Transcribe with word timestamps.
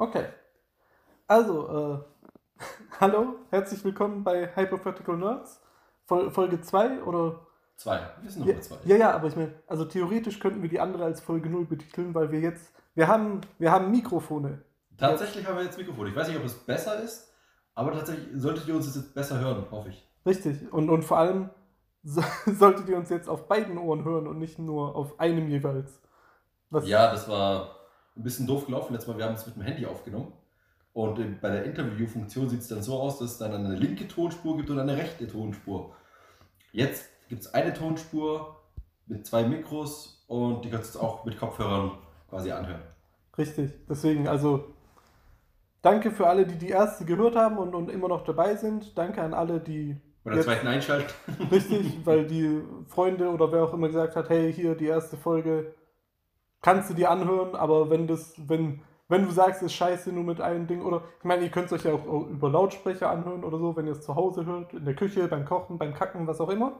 Okay. 0.00 0.26
Also, 1.26 1.68
äh, 1.68 2.64
hallo, 3.00 3.34
herzlich 3.50 3.82
willkommen 3.84 4.22
bei 4.22 4.54
Hypothetical 4.54 5.16
Nerds. 5.16 5.60
Fol 6.06 6.30
Folge 6.30 6.60
2 6.60 7.02
oder. 7.02 7.40
Zwei. 7.74 8.00
Wir 8.22 8.30
sind 8.30 8.40
noch 8.42 8.46
Ja, 8.48 8.54
bei 8.54 8.60
zwei. 8.60 8.76
ja, 8.84 8.96
ja, 8.96 9.10
aber 9.12 9.26
ich 9.26 9.34
meine, 9.34 9.54
also 9.66 9.84
theoretisch 9.84 10.38
könnten 10.38 10.62
wir 10.62 10.68
die 10.68 10.78
andere 10.78 11.04
als 11.04 11.20
Folge 11.20 11.50
0 11.50 11.64
betiteln, 11.66 12.14
weil 12.14 12.30
wir 12.30 12.38
jetzt. 12.38 12.72
Wir 12.94 13.08
haben, 13.08 13.40
wir 13.58 13.72
haben 13.72 13.90
Mikrofone. 13.90 14.62
Tatsächlich 14.96 15.44
haben 15.48 15.56
wir 15.56 15.64
jetzt 15.64 15.78
Mikrofon. 15.78 16.06
Ich 16.06 16.14
weiß 16.14 16.28
nicht, 16.28 16.38
ob 16.38 16.44
es 16.44 16.54
besser 16.54 17.00
ist, 17.02 17.32
aber 17.74 17.90
tatsächlich 17.92 18.28
solltet 18.40 18.68
ihr 18.68 18.76
uns 18.76 18.94
jetzt 18.94 19.14
besser 19.16 19.40
hören, 19.40 19.66
hoffe 19.72 19.88
ich. 19.88 20.08
Richtig. 20.24 20.72
Und, 20.72 20.90
und 20.90 21.02
vor 21.04 21.18
allem 21.18 21.50
so, 22.04 22.22
solltet 22.46 22.88
ihr 22.88 22.96
uns 22.96 23.10
jetzt 23.10 23.28
auf 23.28 23.48
beiden 23.48 23.78
Ohren 23.78 24.04
hören 24.04 24.28
und 24.28 24.38
nicht 24.38 24.60
nur 24.60 24.94
auf 24.94 25.18
einem 25.18 25.48
jeweils. 25.48 26.00
Was, 26.70 26.86
Ja, 26.86 27.10
das 27.10 27.28
war 27.28 27.77
ein 28.18 28.22
bisschen 28.24 28.46
doof 28.46 28.66
gelaufen. 28.66 28.92
Letztes 28.92 29.08
Mal, 29.08 29.18
wir 29.18 29.24
haben 29.24 29.34
es 29.34 29.46
mit 29.46 29.56
dem 29.56 29.62
Handy 29.62 29.86
aufgenommen. 29.86 30.32
Und 30.92 31.18
äh, 31.18 31.24
bei 31.40 31.50
der 31.50 31.64
Interview-Funktion 31.64 32.48
sieht 32.48 32.60
es 32.60 32.68
dann 32.68 32.82
so 32.82 32.98
aus, 32.98 33.18
dass 33.18 33.32
es 33.32 33.38
dann 33.38 33.52
eine 33.52 33.76
linke 33.76 34.08
Tonspur 34.08 34.56
gibt 34.56 34.70
und 34.70 34.78
eine 34.80 34.96
rechte 34.96 35.26
Tonspur. 35.28 35.94
Jetzt 36.72 37.08
gibt 37.28 37.42
es 37.42 37.54
eine 37.54 37.72
Tonspur 37.72 38.56
mit 39.06 39.26
zwei 39.26 39.44
Mikros 39.44 40.24
und 40.26 40.64
die 40.64 40.70
kannst 40.70 40.94
du 40.94 41.00
auch 41.00 41.24
mit 41.24 41.38
Kopfhörern 41.38 41.92
quasi 42.28 42.50
anhören. 42.50 42.82
Richtig. 43.38 43.70
Deswegen, 43.88 44.26
also 44.28 44.64
danke 45.82 46.10
für 46.10 46.26
alle, 46.26 46.44
die 46.46 46.56
die 46.58 46.68
erste 46.68 47.04
gehört 47.04 47.36
haben 47.36 47.58
und, 47.58 47.74
und 47.74 47.90
immer 47.90 48.08
noch 48.08 48.24
dabei 48.24 48.56
sind. 48.56 48.98
Danke 48.98 49.22
an 49.22 49.32
alle, 49.34 49.60
die 49.60 49.96
Bei 50.24 50.30
der 50.30 50.38
Jetzt- 50.38 50.46
zweiten 50.46 50.66
einschalten. 50.66 51.12
Richtig, 51.50 52.04
weil 52.04 52.26
die 52.26 52.60
Freunde 52.88 53.30
oder 53.30 53.52
wer 53.52 53.64
auch 53.64 53.72
immer 53.72 53.86
gesagt 53.86 54.16
hat, 54.16 54.28
hey, 54.28 54.52
hier 54.52 54.74
die 54.74 54.86
erste 54.86 55.16
Folge, 55.16 55.72
kannst 56.62 56.90
du 56.90 56.94
dir 56.94 57.10
anhören, 57.10 57.54
aber 57.54 57.90
wenn 57.90 58.06
das, 58.06 58.34
wenn, 58.48 58.80
wenn 59.08 59.24
du 59.24 59.30
sagst, 59.30 59.62
ist 59.62 59.72
scheiße 59.72 60.12
nur 60.12 60.24
mit 60.24 60.40
einem 60.40 60.66
Ding, 60.66 60.82
oder 60.82 61.02
ich 61.18 61.24
meine, 61.24 61.42
ihr 61.44 61.50
könnt 61.50 61.66
es 61.66 61.72
euch 61.72 61.84
ja 61.84 61.92
auch, 61.94 62.26
über 62.28 62.50
Lautsprecher 62.50 63.10
anhören 63.10 63.44
oder 63.44 63.58
so, 63.58 63.76
wenn 63.76 63.86
ihr 63.86 63.92
es 63.92 64.02
zu 64.02 64.14
Hause 64.14 64.44
hört, 64.46 64.74
in 64.74 64.84
der 64.84 64.94
Küche, 64.94 65.26
beim 65.28 65.44
Kochen, 65.44 65.78
beim 65.78 65.94
Kacken, 65.94 66.26
was 66.26 66.40
auch 66.40 66.50
immer. 66.50 66.72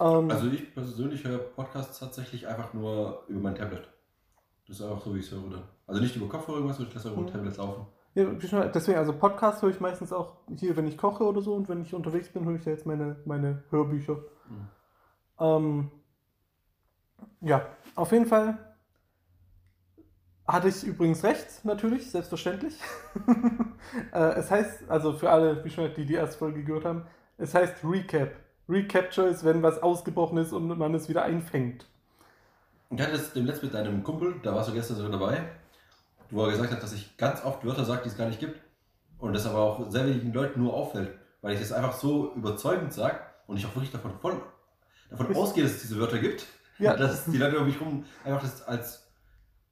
Ähm, 0.00 0.30
Also 0.30 0.48
ich 0.48 0.74
persönlich 0.74 1.24
höre 1.24 1.38
Podcasts 1.38 1.98
tatsächlich 1.98 2.46
einfach 2.46 2.72
nur 2.74 3.22
über 3.28 3.40
mein 3.40 3.54
Tablet. 3.54 3.88
Das 4.66 4.78
ist 4.78 4.82
einfach 4.84 5.00
so, 5.02 5.14
wie 5.14 5.20
ich 5.20 5.26
es 5.26 5.32
höre 5.32 5.48
dann. 5.50 5.62
Also 5.86 6.00
nicht 6.02 6.14
über 6.16 6.28
Kopfhörer 6.28 6.56
irgendwas, 6.58 6.76
sondern 6.76 6.90
ich 6.90 6.94
lasse 6.96 7.10
über 7.12 7.22
Mhm. 7.22 7.26
Tablet 7.28 7.56
laufen. 7.56 7.86
ja, 8.14 8.40
schon- 8.40 8.70
deswegen, 8.74 8.98
also 8.98 9.12
Podcast 9.14 9.62
höre 9.62 9.70
ich 9.70 9.80
meistens 9.80 10.12
auch 10.12 10.34
hier, 10.56 10.76
wenn 10.76 10.86
ich 10.86 10.98
koche 10.98 11.24
oder 11.24 11.40
so 11.40 11.54
und 11.54 11.68
wenn 11.68 11.80
ich 11.82 11.94
unterwegs 11.94 12.28
bin, 12.32 12.44
höre 12.44 12.56
ich 12.56 12.64
da 12.64 12.70
jetzt 12.70 12.84
meine, 12.84 13.16
meine 13.24 13.62
Hörbücher. 13.70 14.16
Mhm. 14.48 14.68
Ähm, 15.40 15.90
ja, 17.40 17.62
auf 17.94 18.12
jeden 18.12 18.26
Fall 18.26 18.58
hatte 20.48 20.68
ich 20.68 20.82
übrigens 20.82 21.22
recht, 21.22 21.64
natürlich, 21.64 22.10
selbstverständlich. 22.10 22.74
äh, 24.12 24.18
es 24.18 24.50
heißt, 24.50 24.88
also 24.88 25.12
für 25.12 25.30
alle, 25.30 25.62
wie 25.62 25.68
schon 25.68 25.92
die 25.94 26.06
die 26.06 26.14
erste 26.14 26.38
Folge 26.38 26.64
gehört 26.64 26.86
haben, 26.86 27.06
es 27.36 27.54
heißt 27.54 27.84
Recap. 27.84 28.32
Recapture 28.66 29.28
ist, 29.28 29.44
wenn 29.44 29.62
was 29.62 29.82
ausgebrochen 29.82 30.38
ist 30.38 30.52
und 30.52 30.66
man 30.76 30.94
es 30.94 31.08
wieder 31.08 31.22
einfängt. 31.22 31.86
Und 32.88 32.98
ich 32.98 33.06
hatte 33.06 33.16
das 33.16 33.32
demnächst 33.34 33.62
mit 33.62 33.74
deinem 33.74 34.02
Kumpel, 34.02 34.36
da 34.42 34.54
warst 34.54 34.70
du 34.70 34.72
gestern 34.72 34.96
sogar 34.96 35.12
dabei, 35.12 35.42
wo 36.30 36.44
er 36.44 36.50
gesagt 36.50 36.72
hat, 36.72 36.82
dass 36.82 36.94
ich 36.94 37.16
ganz 37.18 37.44
oft 37.44 37.64
Wörter 37.64 37.84
sage, 37.84 38.02
die 38.04 38.08
es 38.08 38.16
gar 38.16 38.26
nicht 38.26 38.40
gibt. 38.40 38.58
Und 39.18 39.34
das 39.34 39.46
aber 39.46 39.58
auch 39.58 39.90
sehr 39.90 40.06
wenigen 40.06 40.32
Leuten 40.32 40.60
nur 40.60 40.72
auffällt, 40.72 41.10
weil 41.42 41.52
ich 41.52 41.60
das 41.60 41.72
einfach 41.72 41.92
so 41.92 42.32
überzeugend 42.34 42.92
sage 42.92 43.18
und 43.46 43.56
ich 43.58 43.66
auch 43.66 43.74
wirklich 43.74 43.90
davon, 43.90 44.12
voll, 44.20 44.40
davon 45.10 45.34
ausgehe, 45.34 45.64
dass 45.64 45.72
es 45.72 45.82
diese 45.82 45.98
Wörter 45.98 46.18
gibt, 46.18 46.46
Ja, 46.78 46.96
dass 46.96 47.24
die 47.26 47.36
Leute 47.36 47.58
um 47.58 47.66
mich 47.66 47.80
rum 47.80 48.04
einfach 48.24 48.42
das 48.42 48.62
als 48.62 49.07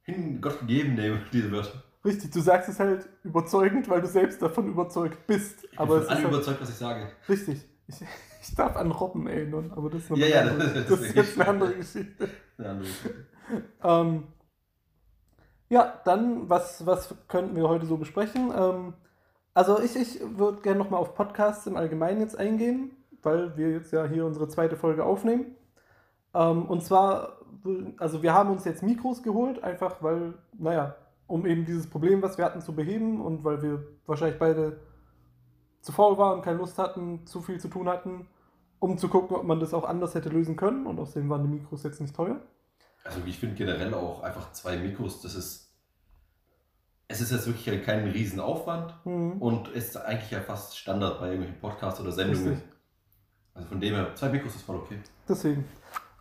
hin 0.06 0.40
Gott 0.40 0.60
gegeben 0.60 0.94
nehmen, 0.94 1.20
diese 1.32 1.50
Wörter. 1.52 1.82
richtig. 2.04 2.30
Du 2.32 2.40
sagst 2.40 2.68
es 2.68 2.80
halt 2.80 3.08
überzeugend, 3.24 3.88
weil 3.88 4.00
du 4.00 4.06
selbst 4.08 4.40
davon 4.42 4.68
überzeugt 4.68 5.26
bist. 5.26 5.68
Ich 5.72 5.78
Aber 5.78 5.96
bin 5.96 6.02
von 6.02 6.02
ist 6.02 6.08
allem 6.10 6.24
halt, 6.24 6.34
überzeugt, 6.34 6.60
was 6.62 6.70
ich 6.70 6.76
sage. 6.76 7.12
richtig. 7.28 7.66
Ich, 7.88 7.96
ich 8.42 8.54
darf 8.54 8.76
an 8.76 8.90
Robben 8.92 9.26
erinnern, 9.26 9.72
aber 9.74 9.90
das 9.90 10.02
ist, 10.04 10.10
noch 10.10 10.18
Ja, 10.18 10.26
eine 10.26 10.34
ja, 10.34 10.40
andere, 10.52 10.58
das- 10.74 10.86
das 10.86 11.00
ist 11.00 11.14
jetzt 11.16 11.40
eine 11.40 11.48
andere 11.48 11.74
Geschichte. 11.76 12.28
Ja, 12.58 12.64
andere 12.70 12.88
Geschichte. 12.88 13.26
Ähm, 13.82 14.24
ja, 15.68 16.00
dann, 16.04 16.48
was, 16.48 16.86
was 16.86 17.14
könnten 17.28 17.56
wir 17.56 17.68
heute 17.68 17.86
so 17.86 17.96
besprechen? 17.96 18.52
Ähm, 18.56 18.94
also 19.54 19.80
ich, 19.80 19.96
ich 19.96 20.20
würde 20.38 20.62
gerne 20.62 20.78
nochmal 20.78 21.00
auf 21.00 21.14
Podcasts 21.14 21.66
im 21.66 21.76
Allgemeinen 21.76 22.20
jetzt 22.20 22.38
eingehen, 22.38 22.92
weil 23.22 23.56
wir 23.56 23.70
jetzt 23.72 23.92
ja 23.92 24.06
hier 24.06 24.26
unsere 24.26 24.48
zweite 24.48 24.76
Folge 24.76 25.04
aufnehmen. 25.04 25.56
Ähm, 26.34 26.66
und 26.66 26.84
zwar, 26.84 27.38
also 27.98 28.22
wir 28.22 28.32
haben 28.34 28.50
uns 28.50 28.64
jetzt 28.64 28.82
Mikros 28.82 29.22
geholt, 29.22 29.62
einfach 29.62 30.02
weil, 30.02 30.34
naja, 30.58 30.94
um 31.26 31.46
eben 31.46 31.64
dieses 31.64 31.88
Problem, 31.88 32.22
was 32.22 32.38
wir 32.38 32.44
hatten, 32.44 32.60
zu 32.60 32.74
beheben 32.74 33.20
und 33.20 33.44
weil 33.44 33.62
wir 33.62 33.84
wahrscheinlich 34.06 34.38
beide 34.38 34.80
zu 35.80 35.92
faul 35.92 36.18
waren, 36.18 36.42
keine 36.42 36.58
Lust 36.58 36.78
hatten, 36.78 37.26
zu 37.26 37.40
viel 37.40 37.58
zu 37.60 37.68
tun 37.68 37.88
hatten, 37.88 38.28
um 38.78 38.98
zu 38.98 39.08
gucken, 39.08 39.36
ob 39.36 39.44
man 39.44 39.60
das 39.60 39.74
auch 39.74 39.84
anders 39.84 40.14
hätte 40.14 40.28
lösen 40.28 40.56
können. 40.56 40.86
Und 40.86 40.98
außerdem 40.98 41.28
waren 41.28 41.42
die 41.42 41.48
Mikros 41.48 41.82
jetzt 41.82 42.00
nicht 42.00 42.14
teuer. 42.14 42.40
Also 43.04 43.20
ich 43.24 43.38
finde 43.38 43.54
generell 43.54 43.94
auch 43.94 44.22
einfach 44.22 44.52
zwei 44.52 44.76
Mikros, 44.76 45.20
das 45.22 45.34
ist. 45.34 45.64
Es 47.08 47.20
ist 47.20 47.30
jetzt 47.30 47.46
wirklich 47.46 47.84
kein 47.84 48.08
Riesenaufwand 48.08 48.94
Mhm. 49.04 49.40
und 49.40 49.68
ist 49.68 49.96
eigentlich 49.96 50.32
ja 50.32 50.40
fast 50.40 50.76
Standard 50.76 51.20
bei 51.20 51.26
irgendwelchen 51.28 51.60
Podcasts 51.60 52.00
oder 52.00 52.10
Sendungen. 52.10 52.48
Richtig. 52.54 52.68
Also 53.54 53.68
von 53.68 53.80
dem 53.80 53.94
her, 53.94 54.14
zwei 54.16 54.28
Mikros 54.28 54.56
ist 54.56 54.62
voll 54.62 54.76
okay. 54.76 54.98
Deswegen. 55.28 55.64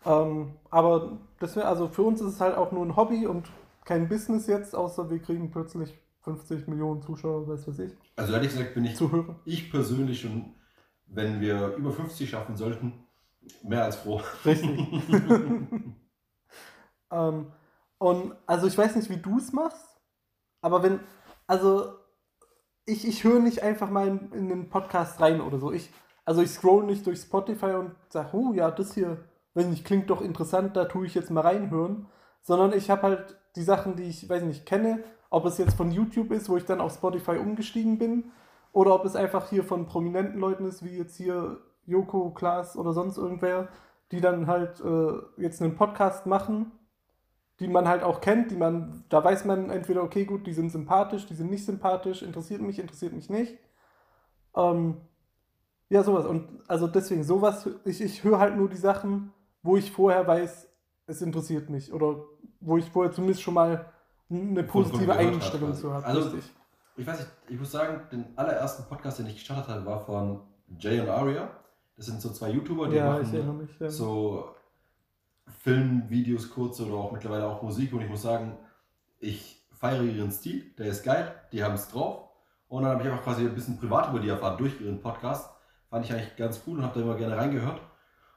Ähm, 0.06 0.54
aber 0.70 1.20
das 1.40 1.56
wär, 1.56 1.68
also 1.68 1.88
für 1.88 2.04
uns 2.04 2.22
ist 2.22 2.34
es 2.34 2.42
halt 2.42 2.56
auch 2.56 2.72
nur 2.72 2.86
ein 2.86 2.96
Hobby 2.96 3.26
und 3.26 3.50
kein 3.84 4.08
Business 4.08 4.48
jetzt, 4.48 4.76
außer 4.76 5.10
wir 5.10 5.20
kriegen 5.20 5.52
plötzlich 5.52 5.98
50 6.22 6.68
Millionen 6.68 7.02
Zuschauer, 7.02 7.48
weiß 7.48 7.68
was 7.68 7.80
ich, 7.80 7.92
Also 8.16 8.34
ehrlich 8.34 8.52
gesagt 8.52 8.74
bin 8.74 8.86
ich, 8.86 8.96
Zuhörer. 8.96 9.36
ich 9.46 9.72
persönlich 9.72 10.22
schon, 10.22 10.56
wenn 11.08 11.40
wir 11.40 11.76
über 11.76 11.92
50 11.92 12.30
schaffen 12.30 12.56
sollten, 12.56 13.06
mehr 13.64 13.84
als 13.84 13.98
froh. 13.98 14.22
Richtig. 14.44 14.80
ähm, 17.12 17.52
und 17.98 18.36
also 18.46 18.68
ich 18.68 18.78
weiß 18.78 18.96
nicht, 18.96 19.10
wie 19.10 19.18
du 19.18 19.38
es 19.38 19.54
machst, 19.54 20.02
aber 20.62 20.82
wenn, 20.84 21.00
also 21.48 21.94
ich, 22.86 23.08
ich 23.08 23.24
höre 23.24 23.40
nicht 23.40 23.62
einfach 23.62 23.90
mal 23.90 24.08
in, 24.08 24.32
in 24.32 24.50
den 24.50 24.70
Podcast 24.70 25.20
rein 25.20 25.42
oder 25.42 25.60
so. 25.60 25.72
Ich, 25.72 25.90
also 26.24 26.42
ich 26.42 26.52
scroll 26.52 26.86
nicht 26.86 27.06
durch 27.06 27.20
Spotify 27.20 27.74
und 27.74 27.96
sage, 28.10 28.30
oh 28.34 28.54
ja, 28.54 28.72
das 28.72 28.94
hier, 28.94 29.18
weiß 29.56 29.68
nicht, 29.68 29.86
klingt 29.86 30.10
doch 30.10 30.22
interessant, 30.22 30.76
da 30.76 30.86
tue 30.86 31.06
ich 31.06 31.16
jetzt 31.16 31.32
mal 31.32 31.42
reinhören. 31.42 32.08
Sondern 32.42 32.74
ich 32.74 32.90
habe 32.90 33.04
halt 33.04 33.38
die 33.56 33.64
Sachen, 33.64 33.96
die 33.96 34.04
ich, 34.04 34.30
weiß 34.30 34.44
nicht, 34.44 34.66
kenne, 34.66 35.04
ob 35.30 35.46
es 35.46 35.58
jetzt 35.58 35.76
von 35.76 35.92
YouTube 35.92 36.32
ist, 36.32 36.50
wo 36.50 36.58
ich 36.58 36.66
dann 36.66 36.82
auf 36.82 36.94
Spotify 36.94 37.38
umgestiegen 37.38 37.98
bin, 37.98 38.32
oder 38.72 38.94
ob 38.94 39.06
es 39.06 39.16
einfach 39.16 39.50
hier 39.50 39.64
von 39.64 39.88
prominenten 39.88 40.40
Leuten 40.40 40.66
ist, 40.66 40.84
wie 40.84 40.98
jetzt 40.98 41.16
hier 41.16 41.60
Joko, 41.86 42.32
Klaas 42.32 42.76
oder 42.76 42.92
sonst 42.92 43.18
irgendwer, 43.18 43.70
die 44.12 44.20
dann 44.20 44.48
halt 44.48 44.82
äh, 44.82 45.14
jetzt 45.42 45.62
einen 45.62 45.76
Podcast 45.76 46.26
machen, 46.26 46.74
die 47.62 47.70
man 47.70 47.88
halt 47.88 48.04
auch 48.04 48.20
kennt, 48.20 48.52
die 48.52 48.58
man, 48.58 49.06
da 49.08 49.24
weiß 49.24 49.46
man 49.46 49.70
entweder, 49.70 50.04
okay, 50.04 50.26
gut, 50.26 50.46
die 50.46 50.54
sind 50.54 50.72
sympathisch, 50.72 51.26
die 51.26 51.36
sind 51.36 51.50
nicht 51.50 51.66
sympathisch, 51.66 52.22
interessiert 52.22 52.62
mich, 52.62 52.80
interessiert 52.80 53.14
mich 53.14 53.30
nicht. 53.30 53.58
Ähm, 54.56 54.98
ja, 55.90 56.04
sowas. 56.04 56.26
Und 56.26 56.62
also 56.68 56.88
deswegen, 56.88 57.24
sowas, 57.24 57.70
ich, 57.86 58.02
ich 58.02 58.24
höre 58.24 58.40
halt 58.40 58.58
nur 58.58 58.70
die 58.70 58.76
Sachen, 58.76 59.32
wo 59.66 59.76
ich 59.78 59.92
vorher 59.92 60.26
weiß, 60.28 60.70
es 61.08 61.22
interessiert 61.22 61.70
mich. 61.70 61.92
Oder 61.92 62.18
wo 62.60 62.78
ich 62.78 62.86
vorher 62.90 63.12
zumindest 63.12 63.42
schon 63.42 63.56
mal 63.56 63.86
eine 64.30 64.64
positive 64.64 65.12
Einstellung 65.14 65.70
quasi. 65.70 65.82
zu 65.82 65.94
habe. 65.94 66.06
Also- 66.06 66.30
richtig. 66.30 66.52
Ich 66.98 67.06
weiß 67.06 67.20
nicht, 67.20 67.30
ich 67.50 67.60
muss 67.60 67.72
sagen, 67.74 68.00
den 68.10 68.26
allerersten 68.38 68.86
Podcast, 68.86 69.20
den 69.20 69.28
ich 69.28 69.36
gestartet 69.36 69.68
habe, 69.68 69.86
war 69.86 70.00
von 70.00 70.40
Jay 70.80 70.98
und 71.02 71.10
Aria. 71.10 71.50
Das 71.98 72.06
sind 72.06 72.22
so 72.22 72.30
zwei 72.32 72.52
YouTuber, 72.52 72.88
die 72.88 72.96
Ja, 72.96 73.18
machen 73.20 73.58
mich. 73.58 73.80
Ja. 73.80 73.90
so 73.90 74.46
Filmvideos 75.62 76.50
kurz 76.52 76.80
oder 76.80 76.94
auch 76.96 77.12
mittlerweile 77.12 77.48
auch 77.48 77.62
Musik 77.62 77.92
und 77.94 78.02
ich 78.02 78.10
muss 78.10 78.22
sagen, 78.22 78.58
ich 79.20 79.62
feiere 79.74 80.04
ihren 80.04 80.32
Stil, 80.32 80.72
der 80.78 80.88
ist 80.88 81.04
geil, 81.04 81.34
die 81.52 81.64
haben 81.64 81.76
es 81.76 81.90
drauf 81.90 82.30
und 82.70 82.84
dann 82.84 82.94
habe 82.94 83.04
ich 83.04 83.10
einfach 83.10 83.24
quasi 83.24 83.42
ein 83.46 83.54
bisschen 83.54 83.78
privat 83.78 84.10
über 84.10 84.20
die 84.20 84.30
erfahren 84.30 84.58
durch 84.58 84.80
ihren 84.80 85.02
Podcast, 85.02 85.50
fand 85.90 86.06
ich 86.06 86.14
eigentlich 86.14 86.36
ganz 86.38 86.62
cool 86.66 86.78
und 86.78 86.84
habe 86.84 86.98
da 87.00 87.06
immer 87.06 87.16
gerne 87.16 87.36
reingehört 87.38 87.82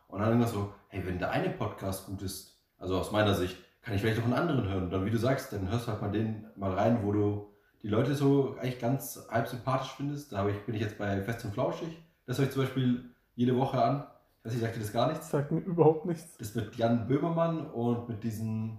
und 0.08 0.20
dann 0.20 0.32
immer 0.32 0.46
so, 0.48 0.72
hey, 0.88 1.06
wenn 1.06 1.18
der 1.18 1.30
eine 1.30 1.50
Podcast 1.50 2.06
gut 2.06 2.22
ist, 2.22 2.58
also 2.78 2.98
aus 2.98 3.12
meiner 3.12 3.34
Sicht, 3.34 3.56
kann 3.82 3.94
ich 3.94 4.00
vielleicht 4.00 4.20
auch 4.20 4.24
einen 4.24 4.34
anderen 4.34 4.68
hören 4.68 4.84
und 4.84 4.90
dann, 4.90 5.04
wie 5.06 5.10
du 5.10 5.18
sagst, 5.18 5.52
dann 5.52 5.70
hörst 5.70 5.86
du 5.86 5.92
halt 5.92 6.02
mal 6.02 6.10
den 6.10 6.46
mal 6.56 6.72
rein, 6.74 6.98
wo 7.02 7.12
du 7.12 7.48
die 7.82 7.88
Leute 7.88 8.14
so 8.14 8.56
eigentlich 8.60 8.80
ganz 8.80 9.26
halb 9.30 9.48
sympathisch 9.48 9.92
findest, 9.96 10.32
da 10.32 10.46
ich, 10.48 10.56
bin 10.66 10.74
ich 10.74 10.80
jetzt 10.82 10.98
bei 10.98 11.22
Fest 11.22 11.44
und 11.44 11.52
Flauschig, 11.54 11.88
das 12.26 12.38
höre 12.38 12.46
ich 12.46 12.50
zum 12.52 12.62
Beispiel 12.62 13.04
jede 13.34 13.56
Woche 13.56 13.82
an, 13.82 14.04
ich 14.40 14.44
weiß 14.46 14.52
nicht, 14.52 14.62
sagt 14.62 14.76
dir 14.76 14.80
das 14.80 14.92
gar 14.92 15.08
nichts? 15.08 15.30
Sagt 15.30 15.52
mir 15.52 15.60
überhaupt 15.60 16.06
nichts. 16.06 16.36
Das 16.38 16.54
mit 16.54 16.74
Jan 16.76 17.06
Böhmermann 17.06 17.66
und 17.70 18.08
mit 18.08 18.22
diesem 18.24 18.78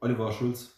Oliver 0.00 0.32
Schulz, 0.32 0.70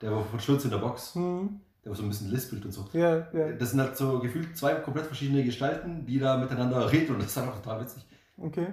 der 0.00 0.12
war 0.12 0.24
von 0.24 0.40
Schulz 0.40 0.64
in 0.64 0.70
der 0.70 0.78
Box, 0.78 1.14
Hm. 1.14 1.60
der 1.84 1.90
war 1.90 1.96
so 1.96 2.02
ein 2.02 2.08
bisschen 2.08 2.30
lispelt 2.30 2.64
und 2.64 2.72
so. 2.72 2.86
Ja, 2.92 3.28
ja, 3.32 3.52
Das 3.52 3.70
sind 3.70 3.80
halt 3.80 3.96
so 3.96 4.18
gefühlt 4.20 4.56
zwei 4.56 4.74
komplett 4.74 5.06
verschiedene 5.06 5.44
Gestalten, 5.44 6.06
die 6.06 6.18
da 6.18 6.36
miteinander 6.36 6.90
reden 6.90 7.14
und 7.14 7.20
das 7.22 7.28
ist 7.30 7.38
einfach 7.38 7.56
total 7.60 7.80
witzig. 7.82 8.04
okay. 8.38 8.68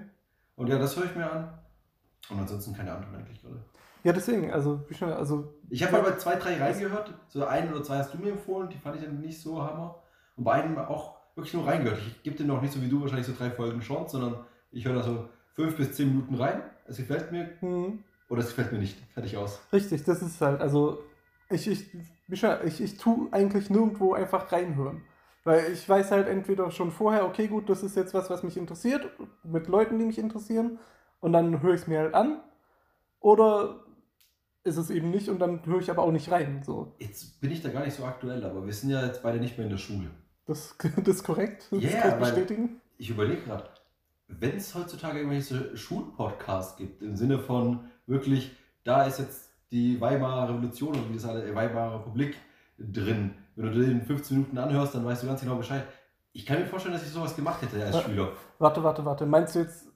Und 0.57 0.68
ja, 0.68 0.77
das 0.77 0.98
höre 0.98 1.06
ich 1.06 1.15
mir 1.15 1.31
an. 1.31 1.48
Und 2.30 2.39
ansonsten 2.39 2.75
keine 2.75 2.92
anderen 2.92 3.15
eigentlich 3.15 3.42
gerade. 3.42 3.63
Ja, 4.04 4.12
deswegen, 4.12 4.51
also, 4.51 4.86
also 5.01 5.54
Ich 5.69 5.83
habe 5.83 5.94
mal 5.94 6.01
bei 6.01 6.18
zwei, 6.18 6.36
drei 6.36 6.59
reingehört. 6.59 7.13
So 7.30 7.45
ein 7.45 7.71
oder 7.71 7.83
zwei 7.83 8.00
hast 8.00 8.13
du 8.13 8.18
mir 8.18 8.31
empfohlen, 8.31 8.69
die 8.69 8.77
fand 8.77 8.95
ich 8.98 9.04
dann 9.04 9.21
nicht 9.21 9.39
so 9.39 9.62
hammer. 9.62 10.01
Und 10.36 10.44
bei 10.44 10.54
einem 10.54 10.77
auch 10.77 11.15
wirklich 11.36 11.54
nur 11.54 11.65
reingehört. 11.65 12.00
Ich 12.00 12.24
gebe 12.24 12.36
dir 12.36 12.45
noch 12.45 12.62
nicht 12.62 12.74
so 12.74 12.81
wie 12.81 12.89
du 12.89 13.01
wahrscheinlich 13.01 13.27
so 13.27 13.33
drei 13.38 13.51
Folgen 13.51 13.80
Chance, 13.80 14.18
sondern 14.18 14.45
ich 14.71 14.86
höre 14.86 14.95
da 14.95 15.04
so 15.04 15.30
fünf 15.54 15.77
bis 15.77 15.94
zehn 15.94 16.09
Minuten 16.09 16.36
rein. 16.36 16.63
Es 16.88 16.98
gefällt 16.98 17.31
mir 17.31 17.50
hm, 17.59 18.04
oder 18.30 18.42
es 18.42 18.50
gefällt 18.50 18.71
mir 18.71 18.80
nicht. 18.80 18.98
Fertig 19.13 19.38
aus. 19.38 19.59
richtig, 19.71 20.04
das 20.04 20.21
ist 20.21 20.42
halt, 20.42 20.59
also 20.59 21.04
ich, 21.50 21.68
ich, 21.68 22.39
schon, 22.39 22.56
ich, 22.65 22.81
ich 22.81 22.98
tue 22.98 23.31
eigentlich 23.31 23.69
nirgendwo 23.69 24.13
einfach 24.13 24.51
reinhören. 24.51 25.04
Weil 25.47 25.71
ich 25.71 25.88
weiß 25.88 26.11
halt 26.11 26.27
entweder 26.27 26.71
schon 26.71 26.91
vorher, 26.91 27.25
okay, 27.25 27.47
gut, 27.47 27.69
das 27.69 27.81
ist 27.81 27.95
jetzt 27.95 28.13
was, 28.13 28.29
was 28.29 28.44
mich 28.44 28.57
interessiert, 28.57 29.07
mit 29.45 29.69
Leuten, 29.69 29.97
die 29.97 30.03
mich 30.03 30.17
interessieren, 30.17 30.77
und 31.21 31.31
dann 31.31 31.61
höre 31.61 31.73
ich 31.73 31.83
es 31.83 31.88
mir 31.88 31.99
halt 31.99 32.15
an. 32.15 32.41
Oder 33.21 33.79
ist 34.65 34.75
es 34.75 34.89
eben 34.89 35.09
nicht 35.09 35.29
und 35.29 35.39
dann 35.39 35.65
höre 35.65 35.79
ich 35.79 35.89
aber 35.89 36.03
auch 36.03 36.11
nicht 36.11 36.29
rein. 36.31 36.63
So. 36.65 36.95
Jetzt 36.99 37.39
bin 37.39 37.49
ich 37.49 37.61
da 37.61 37.69
gar 37.69 37.85
nicht 37.85 37.95
so 37.95 38.03
aktuell, 38.03 38.44
aber 38.44 38.65
wir 38.65 38.73
sind 38.73 38.89
ja 38.89 39.05
jetzt 39.05 39.23
beide 39.23 39.39
nicht 39.39 39.57
mehr 39.57 39.67
in 39.67 39.71
der 39.71 39.77
Schule. 39.77 40.09
Das, 40.47 40.75
das 40.97 41.07
ist 41.15 41.23
korrekt. 41.23 41.69
Das 41.71 41.81
Ja, 41.81 42.01
kann 42.01 42.11
ich 42.11 42.27
bestätigen. 42.27 42.81
Ich 42.97 43.09
überlege 43.09 43.44
gerade, 43.44 43.69
wenn 44.27 44.57
es 44.57 44.75
heutzutage 44.75 45.19
irgendwelche 45.19 45.77
Schulpodcasts 45.77 46.75
gibt, 46.75 47.01
im 47.01 47.15
Sinne 47.15 47.39
von 47.39 47.85
wirklich, 48.05 48.51
da 48.83 49.05
ist 49.05 49.19
jetzt 49.19 49.49
die 49.71 50.01
Weimarer 50.01 50.49
Revolution 50.49 50.89
oder 50.89 51.09
wie 51.09 51.13
das 51.13 51.23
alle, 51.23 51.45
äh, 51.45 51.55
Weimarer 51.55 51.99
Republik 51.99 52.35
drin. 52.77 53.33
Wenn 53.57 53.71
du 53.71 53.86
den 53.86 54.01
15 54.04 54.38
Minuten 54.38 54.57
anhörst, 54.57 54.95
dann 54.95 55.04
weißt 55.04 55.24
du 55.24 55.27
ganz 55.27 55.42
genau 55.42 55.56
Bescheid. 55.56 55.83
Ich 56.31 56.45
kann 56.45 56.59
mir 56.59 56.68
vorstellen, 56.68 56.94
dass 56.94 57.04
ich 57.04 57.09
sowas 57.09 57.36
gemacht 57.36 57.62
hätte 57.62 57.83
als. 57.83 58.01
Schüler. 58.04 58.31
Warte, 58.59 58.83
warte, 58.83 59.04
warte. 59.04 59.25
Meinst 59.25 59.56
du 59.56 59.59
jetzt 59.59 59.88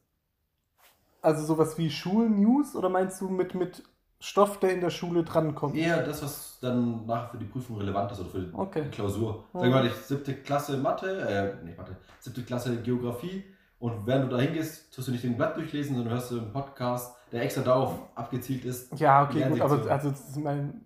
also 1.22 1.46
sowas 1.46 1.78
wie 1.78 1.90
Schulnews 1.90 2.76
oder 2.76 2.90
meinst 2.90 3.22
du 3.22 3.30
mit, 3.30 3.54
mit 3.54 3.84
Stoff, 4.20 4.60
der 4.60 4.74
in 4.74 4.82
der 4.82 4.90
Schule 4.90 5.24
drankommt? 5.24 5.76
Eher 5.76 6.04
das, 6.04 6.24
was 6.24 6.58
dann 6.60 7.06
nachher 7.06 7.30
für 7.30 7.38
die 7.38 7.46
Prüfung 7.46 7.78
relevant 7.78 8.12
ist 8.12 8.20
oder 8.20 8.30
für 8.30 8.40
die 8.40 8.54
Okay. 8.54 8.86
Klausur. 8.92 9.46
Ja. 9.54 9.60
Sag 9.62 9.70
mal, 9.70 9.86
ich 9.86 9.94
siebte 9.94 10.34
Klasse 10.36 10.78
Mathe, 10.78 11.20
äh, 11.62 11.64
nicht 11.64 11.78
Mathe, 11.78 11.96
siebte 12.20 12.42
Klasse 12.44 12.78
Geografie 12.82 13.44
und 13.78 14.06
während 14.06 14.32
du 14.32 14.36
da 14.36 14.42
hingehst, 14.42 14.94
tust 14.94 15.08
du 15.08 15.12
nicht 15.12 15.24
den 15.24 15.38
Blatt 15.38 15.56
durchlesen, 15.56 15.96
sondern 15.96 16.14
hörst 16.14 16.32
du 16.32 16.40
einen 16.40 16.52
Podcast, 16.52 17.16
der 17.32 17.44
extra 17.44 17.62
darauf 17.62 17.94
abgezielt 18.16 18.66
ist. 18.66 19.00
Ja, 19.00 19.24
okay, 19.24 19.48
gut, 19.48 19.62
aber 19.62 19.92
also 19.92 20.10
das, 20.12 20.30
ist 20.30 20.38
mein, 20.38 20.86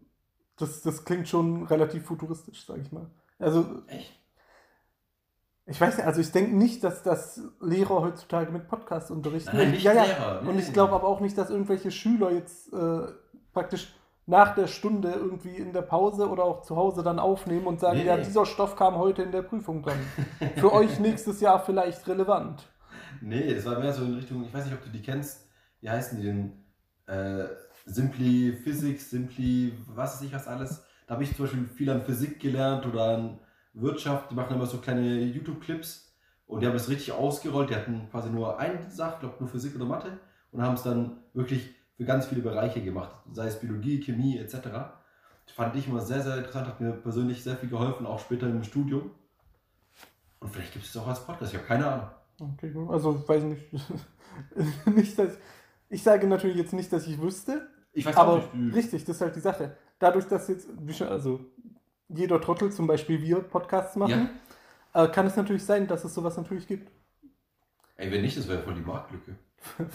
das, 0.57 0.81
das 0.81 1.03
klingt 1.05 1.27
schon 1.27 1.65
relativ 1.65 2.05
futuristisch, 2.05 2.65
sag 2.65 2.77
ich 2.79 2.91
mal. 2.91 3.09
Also, 3.39 3.65
Echt? 3.87 4.19
ich 5.65 5.81
weiß 5.81 5.97
nicht, 5.97 6.05
also 6.05 6.21
ich 6.21 6.31
denke 6.31 6.55
nicht, 6.55 6.83
dass 6.83 7.01
das 7.03 7.41
Lehrer 7.59 8.01
heutzutage 8.01 8.51
mit 8.51 8.67
Podcasts 8.67 9.09
unterrichten. 9.11 9.55
Nein, 9.55 9.67
Und- 9.67 9.71
nicht 9.73 9.83
ja, 9.83 9.93
ja. 9.93 10.03
Lehrer. 10.05 10.41
Und 10.47 10.59
ich 10.59 10.71
glaube 10.73 10.93
aber 10.93 11.07
auch 11.07 11.19
nicht, 11.19 11.37
dass 11.37 11.49
irgendwelche 11.49 11.91
Schüler 11.91 12.31
jetzt 12.31 12.71
äh, 12.71 13.07
praktisch 13.51 13.93
nach 14.27 14.55
der 14.55 14.67
Stunde 14.67 15.11
irgendwie 15.11 15.55
in 15.55 15.71
der 15.73 15.81
Pause 15.83 16.29
oder 16.29 16.43
auch 16.43 16.61
zu 16.61 16.75
Hause 16.75 17.03
dann 17.03 17.19
aufnehmen 17.19 17.67
und 17.67 17.79
sagen, 17.79 17.97
Nee, 17.99 18.05
ja, 18.05 18.17
dieser 18.17 18.45
Stoff 18.45 18.75
kam 18.75 18.95
heute 18.97 19.21
in 19.23 19.31
der 19.31 19.43
Prüfung 19.43 19.83
dran. 19.83 19.99
Für 20.55 20.71
euch 20.73 20.99
nächstes 20.99 21.41
Jahr 21.41 21.59
vielleicht 21.63 22.07
relevant. 22.07 22.67
Nee, 23.21 23.51
es 23.53 23.65
war 23.65 23.79
mehr 23.79 23.93
so 23.93 24.03
in 24.03 24.15
Richtung, 24.15 24.43
ich 24.43 24.53
weiß 24.53 24.65
nicht, 24.65 24.73
ob 24.73 24.83
du 24.83 24.89
die 24.89 25.01
kennst, 25.01 25.47
wie 25.81 25.89
heißen 25.89 26.19
die 26.19 26.25
denn? 26.25 26.63
Äh, 27.07 27.45
Simply 27.85 28.53
Physics, 28.53 29.09
Simply, 29.09 29.73
was 29.87 30.15
weiß 30.15 30.21
ich 30.23 30.33
was 30.33 30.47
alles. 30.47 30.83
Da 31.07 31.13
habe 31.13 31.23
ich 31.23 31.35
zum 31.35 31.45
Beispiel 31.45 31.65
viel 31.65 31.89
an 31.89 32.03
Physik 32.03 32.39
gelernt 32.39 32.85
oder 32.85 33.17
an 33.17 33.39
Wirtschaft. 33.73 34.31
Die 34.31 34.35
machen 34.35 34.55
immer 34.55 34.65
so 34.65 34.79
kleine 34.79 35.21
YouTube-Clips 35.21 36.11
und 36.47 36.61
die 36.61 36.67
haben 36.67 36.75
es 36.75 36.89
richtig 36.89 37.11
ausgerollt. 37.11 37.69
Die 37.69 37.75
hatten 37.75 38.07
quasi 38.09 38.29
nur 38.29 38.57
eine 38.59 38.89
Sache, 38.89 39.13
ich 39.15 39.19
glaube 39.19 39.35
nur 39.39 39.49
Physik 39.49 39.75
oder 39.75 39.85
Mathe 39.85 40.17
und 40.51 40.61
haben 40.61 40.73
es 40.73 40.83
dann 40.83 41.17
wirklich 41.33 41.75
für 41.97 42.05
ganz 42.05 42.25
viele 42.25 42.41
Bereiche 42.41 42.81
gemacht, 42.81 43.15
sei 43.31 43.47
es 43.47 43.59
Biologie, 43.59 44.01
Chemie 44.01 44.38
etc. 44.38 44.53
Das 45.45 45.55
fand 45.55 45.75
ich 45.75 45.88
immer 45.88 46.01
sehr, 46.01 46.21
sehr 46.21 46.38
interessant, 46.38 46.67
hat 46.67 46.81
mir 46.81 46.91
persönlich 46.91 47.43
sehr 47.43 47.55
viel 47.55 47.69
geholfen, 47.69 48.05
auch 48.05 48.19
später 48.19 48.47
im 48.47 48.63
Studium. 48.63 49.11
Und 50.39 50.49
vielleicht 50.49 50.73
gibt 50.73 50.85
es 50.85 50.91
es 50.91 50.97
auch 50.97 51.07
als 51.07 51.25
Podcast, 51.25 51.53
ich 51.53 51.57
habe 51.59 51.67
keine 51.67 51.88
Ahnung. 51.88 52.09
Okay, 52.39 52.73
also 52.89 53.27
weiß 53.27 53.43
nicht. 53.43 53.63
nicht 54.85 55.17
dass, 55.17 55.38
ich 55.89 56.03
sage 56.03 56.27
natürlich 56.27 56.57
jetzt 56.57 56.73
nicht, 56.73 56.91
dass 56.91 57.07
ich 57.07 57.21
wüsste, 57.21 57.67
Ich 57.95 58.06
weiß 58.06 58.15
aber 58.18 58.44
nicht. 58.53 58.75
richtig, 58.75 59.06
das 59.06 59.15
ist 59.15 59.21
halt 59.21 59.36
die 59.36 59.39
Sache. 59.39 59.77
Dadurch, 60.00 60.25
dass 60.27 60.47
jetzt, 60.47 60.68
also 61.01 61.39
jeder 62.09 62.39
Trottel, 62.42 62.71
zum 62.71 62.88
Beispiel 62.88 63.21
wir, 63.21 63.39
Podcasts 63.39 63.95
machen, 63.95 64.30
äh, 64.94 65.07
kann 65.07 65.25
es 65.25 65.36
natürlich 65.36 65.63
sein, 65.63 65.88
dass 65.88 66.03
es 66.03 66.13
sowas 66.13 66.38
natürlich 66.38 66.68
gibt. 66.68 66.92
Ey, 67.97 68.12
wenn 68.12 68.21
nicht, 68.21 68.38
das 68.38 68.47
wäre 68.47 68.62
voll 68.62 68.75
die 68.75 68.81
Marktlücke. 68.81 69.36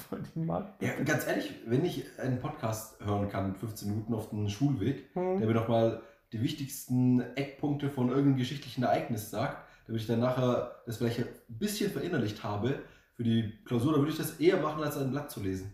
Von 0.09 0.25
den 0.35 0.47
Markt. 0.47 0.83
Ja, 0.83 0.95
ganz 1.05 1.27
ehrlich, 1.27 1.55
wenn 1.67 1.85
ich 1.85 2.05
einen 2.19 2.41
Podcast 2.41 2.99
hören 3.05 3.29
kann, 3.29 3.55
15 3.55 3.89
Minuten 3.91 4.15
auf 4.15 4.31
dem 4.31 4.49
Schulweg, 4.49 5.11
Hm. 5.13 5.39
der 5.39 5.47
mir 5.47 5.55
nochmal 5.55 6.01
die 6.33 6.43
wichtigsten 6.43 7.21
Eckpunkte 7.37 7.91
von 7.91 8.09
irgendeinem 8.09 8.37
geschichtlichen 8.39 8.83
Ereignis 8.85 9.31
sagt, 9.31 9.59
damit 9.87 10.01
ich 10.01 10.07
dann 10.09 10.21
nachher 10.21 10.77
das 10.87 10.97
vielleicht 10.97 11.21
ein 11.21 11.27
bisschen 11.49 11.91
verinnerlicht 11.91 12.43
habe 12.43 12.81
für 13.15 13.23
die 13.25 13.59
Klausur, 13.65 13.93
dann 13.93 14.01
würde 14.01 14.13
ich 14.13 14.19
das 14.19 14.41
eher 14.41 14.57
machen, 14.61 14.83
als 14.83 14.97
ein 14.97 15.11
Blatt 15.11 15.31
zu 15.31 15.41
lesen. 15.43 15.73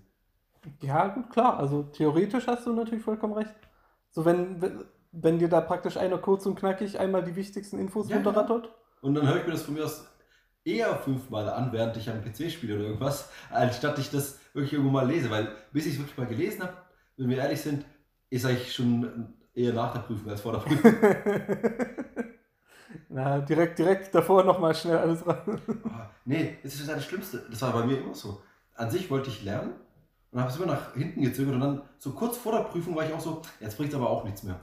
Ja, 0.81 1.09
gut, 1.09 1.31
klar. 1.31 1.59
Also 1.59 1.83
theoretisch 1.85 2.47
hast 2.47 2.67
du 2.67 2.73
natürlich 2.73 3.05
vollkommen 3.05 3.35
recht. 3.35 3.55
So, 4.11 4.25
wenn, 4.25 4.85
wenn, 5.13 5.39
dir 5.39 5.49
da 5.49 5.61
praktisch 5.61 5.97
einer 5.97 6.19
kurz 6.19 6.47
und 6.47 6.57
knackig 6.57 6.99
einmal 6.99 7.23
die 7.23 7.37
wichtigsten 7.37 7.79
Infos 7.79 8.09
Ja, 8.09 8.17
runterrattert. 8.17 8.71
Und 9.03 9.15
dann 9.15 9.27
höre 9.27 9.37
ich 9.37 9.47
mir 9.47 9.53
das 9.53 9.63
von 9.63 9.75
mir 9.75 9.85
aus 9.85 10.07
eher 10.65 10.97
fünfmal 10.97 11.49
an, 11.49 11.73
während 11.73 11.97
ich 11.97 12.11
am 12.11 12.23
PC 12.23 12.51
spiele 12.51 12.75
oder 12.75 12.85
irgendwas, 12.85 13.31
anstatt 13.51 13.99
ich 13.99 14.11
das 14.11 14.41
wirklich 14.53 14.73
irgendwo 14.73 14.91
mal 14.91 15.07
lese. 15.07 15.31
Weil 15.31 15.49
bis 15.73 15.87
ich 15.87 15.95
es 15.95 15.99
wirklich 15.99 16.19
mal 16.19 16.27
gelesen 16.27 16.63
habe, 16.63 16.73
wenn 17.17 17.29
wir 17.29 17.39
ehrlich 17.39 17.61
sind, 17.61 17.85
ist 18.31 18.45
eigentlich 18.45 18.73
schon 18.73 19.35
eher 19.55 19.73
nach 19.73 19.93
der 19.93 20.01
Prüfung 20.01 20.31
als 20.31 20.41
vor 20.41 20.53
der 20.53 20.59
Prüfung. 20.61 20.95
Na, 23.09 23.39
direkt, 23.41 23.79
direkt 23.79 24.15
davor 24.15 24.45
nochmal 24.45 24.75
schnell 24.75 24.99
alles 24.99 25.27
ran. 25.27 25.61
Ah, 25.91 26.11
nee, 26.25 26.59
das 26.63 26.75
ist 26.75 26.89
das 26.89 27.05
Schlimmste. 27.05 27.47
Das 27.51 27.63
war 27.63 27.73
bei 27.73 27.85
mir 27.85 27.99
immer 27.99 28.15
so. 28.15 28.43
An 28.75 28.91
sich 28.91 29.11
wollte 29.11 29.31
ich 29.31 29.45
lernen 29.45 29.75
und 30.37 30.43
habe 30.43 30.51
es 30.51 30.59
immer 30.59 30.67
nach 30.67 30.93
hinten 30.93 31.23
gezögert 31.23 31.55
und 31.55 31.61
dann 31.61 31.83
so 31.97 32.11
kurz 32.11 32.37
vor 32.37 32.53
der 32.53 32.65
Prüfung 32.65 32.95
war 32.95 33.07
ich 33.07 33.13
auch 33.15 33.21
so, 33.21 33.41
jetzt 33.59 33.75
bringt 33.79 33.89
es 33.91 33.97
aber 33.97 34.11
auch 34.11 34.23
nichts 34.23 34.43
mehr. 34.43 34.61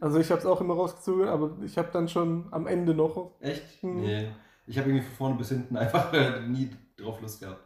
Also 0.00 0.20
ich 0.20 0.30
habe 0.30 0.38
es 0.38 0.46
auch 0.46 0.60
immer 0.60 0.74
rausgezogen, 0.74 1.26
aber 1.26 1.56
ich 1.64 1.76
habe 1.76 1.88
dann 1.90 2.06
schon 2.06 2.46
am 2.52 2.68
Ende 2.68 2.94
noch. 2.94 3.32
Echt? 3.40 3.82
Mhm. 3.82 4.00
Nee. 4.02 4.28
Ich 4.66 4.78
habe 4.78 4.90
irgendwie 4.90 5.04
von 5.06 5.16
vorne 5.16 5.34
bis 5.36 5.48
hinten 5.48 5.76
einfach 5.76 6.12
äh, 6.12 6.46
nie 6.46 6.70
drauf 6.96 7.20
Lust 7.20 7.40
gehabt. 7.40 7.58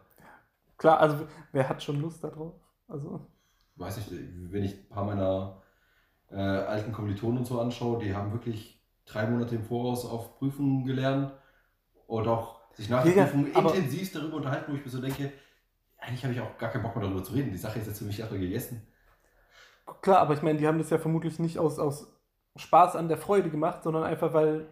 Klar, 0.79 1.01
also 1.01 1.27
wer 1.51 1.69
hat 1.69 1.83
schon 1.83 2.01
Lust 2.01 2.25
darauf? 2.25 2.55
Also, 2.89 3.27
Weiß 3.77 3.97
nicht, 3.99 4.11
wenn 4.51 4.65
ich 4.65 4.73
ein 4.73 4.89
paar 4.89 5.05
meiner 5.05 5.61
äh, 6.31 6.37
alten 6.37 6.93
Kommilitonen 6.93 7.39
und 7.39 7.47
so 7.47 7.61
anschaue, 7.61 8.03
die 8.03 8.15
haben 8.15 8.33
wirklich 8.33 8.81
drei 9.05 9.27
Monate 9.27 9.57
im 9.57 9.65
Voraus 9.65 10.07
auf 10.07 10.39
Prüfungen 10.39 10.87
gelernt 10.87 11.33
und 12.07 12.29
auch 12.29 12.61
sich 12.75 12.89
nach 12.89 13.05
der 13.05 13.25
Prüfung 13.25 13.47
intensiv 13.47 14.13
darüber 14.13 14.37
unterhalten, 14.37 14.73
wo 14.73 14.77
ich 14.77 14.85
mir 14.85 14.91
so 14.91 15.03
denke, 15.03 15.33
eigentlich 16.03 16.25
habe 16.25 16.35
ich 16.35 16.41
auch 16.41 16.59
gar 16.59 16.71
keinen 16.71 16.83
Bock 16.83 16.97
mehr 16.97 17.05
darüber 17.05 17.23
zu 17.23 17.33
reden. 17.33 17.53
Die 17.53 17.59
Sache 17.59 17.79
ist 17.79 17.87
jetzt 17.87 17.99
für 17.99 18.05
mich 18.05 18.19
erstmal 18.19 18.41
gegessen. 18.41 18.87
klar, 20.03 20.19
aber 20.19 20.35
ich 20.35 20.43
meine, 20.43 20.59
die 20.59 20.67
haben 20.67 20.79
das 20.79 20.91
ja 20.91 20.99
vermutlich 20.99 21.39
nicht 21.39 21.59
aus, 21.59 21.79
aus 21.79 22.13
Spaß 22.57 22.97
an 22.97 23.09
der 23.09 23.19
Freude 23.19 23.51
gemacht, 23.51 23.83
sondern 23.85 24.03
einfach 24.05 24.35
weil 24.35 24.69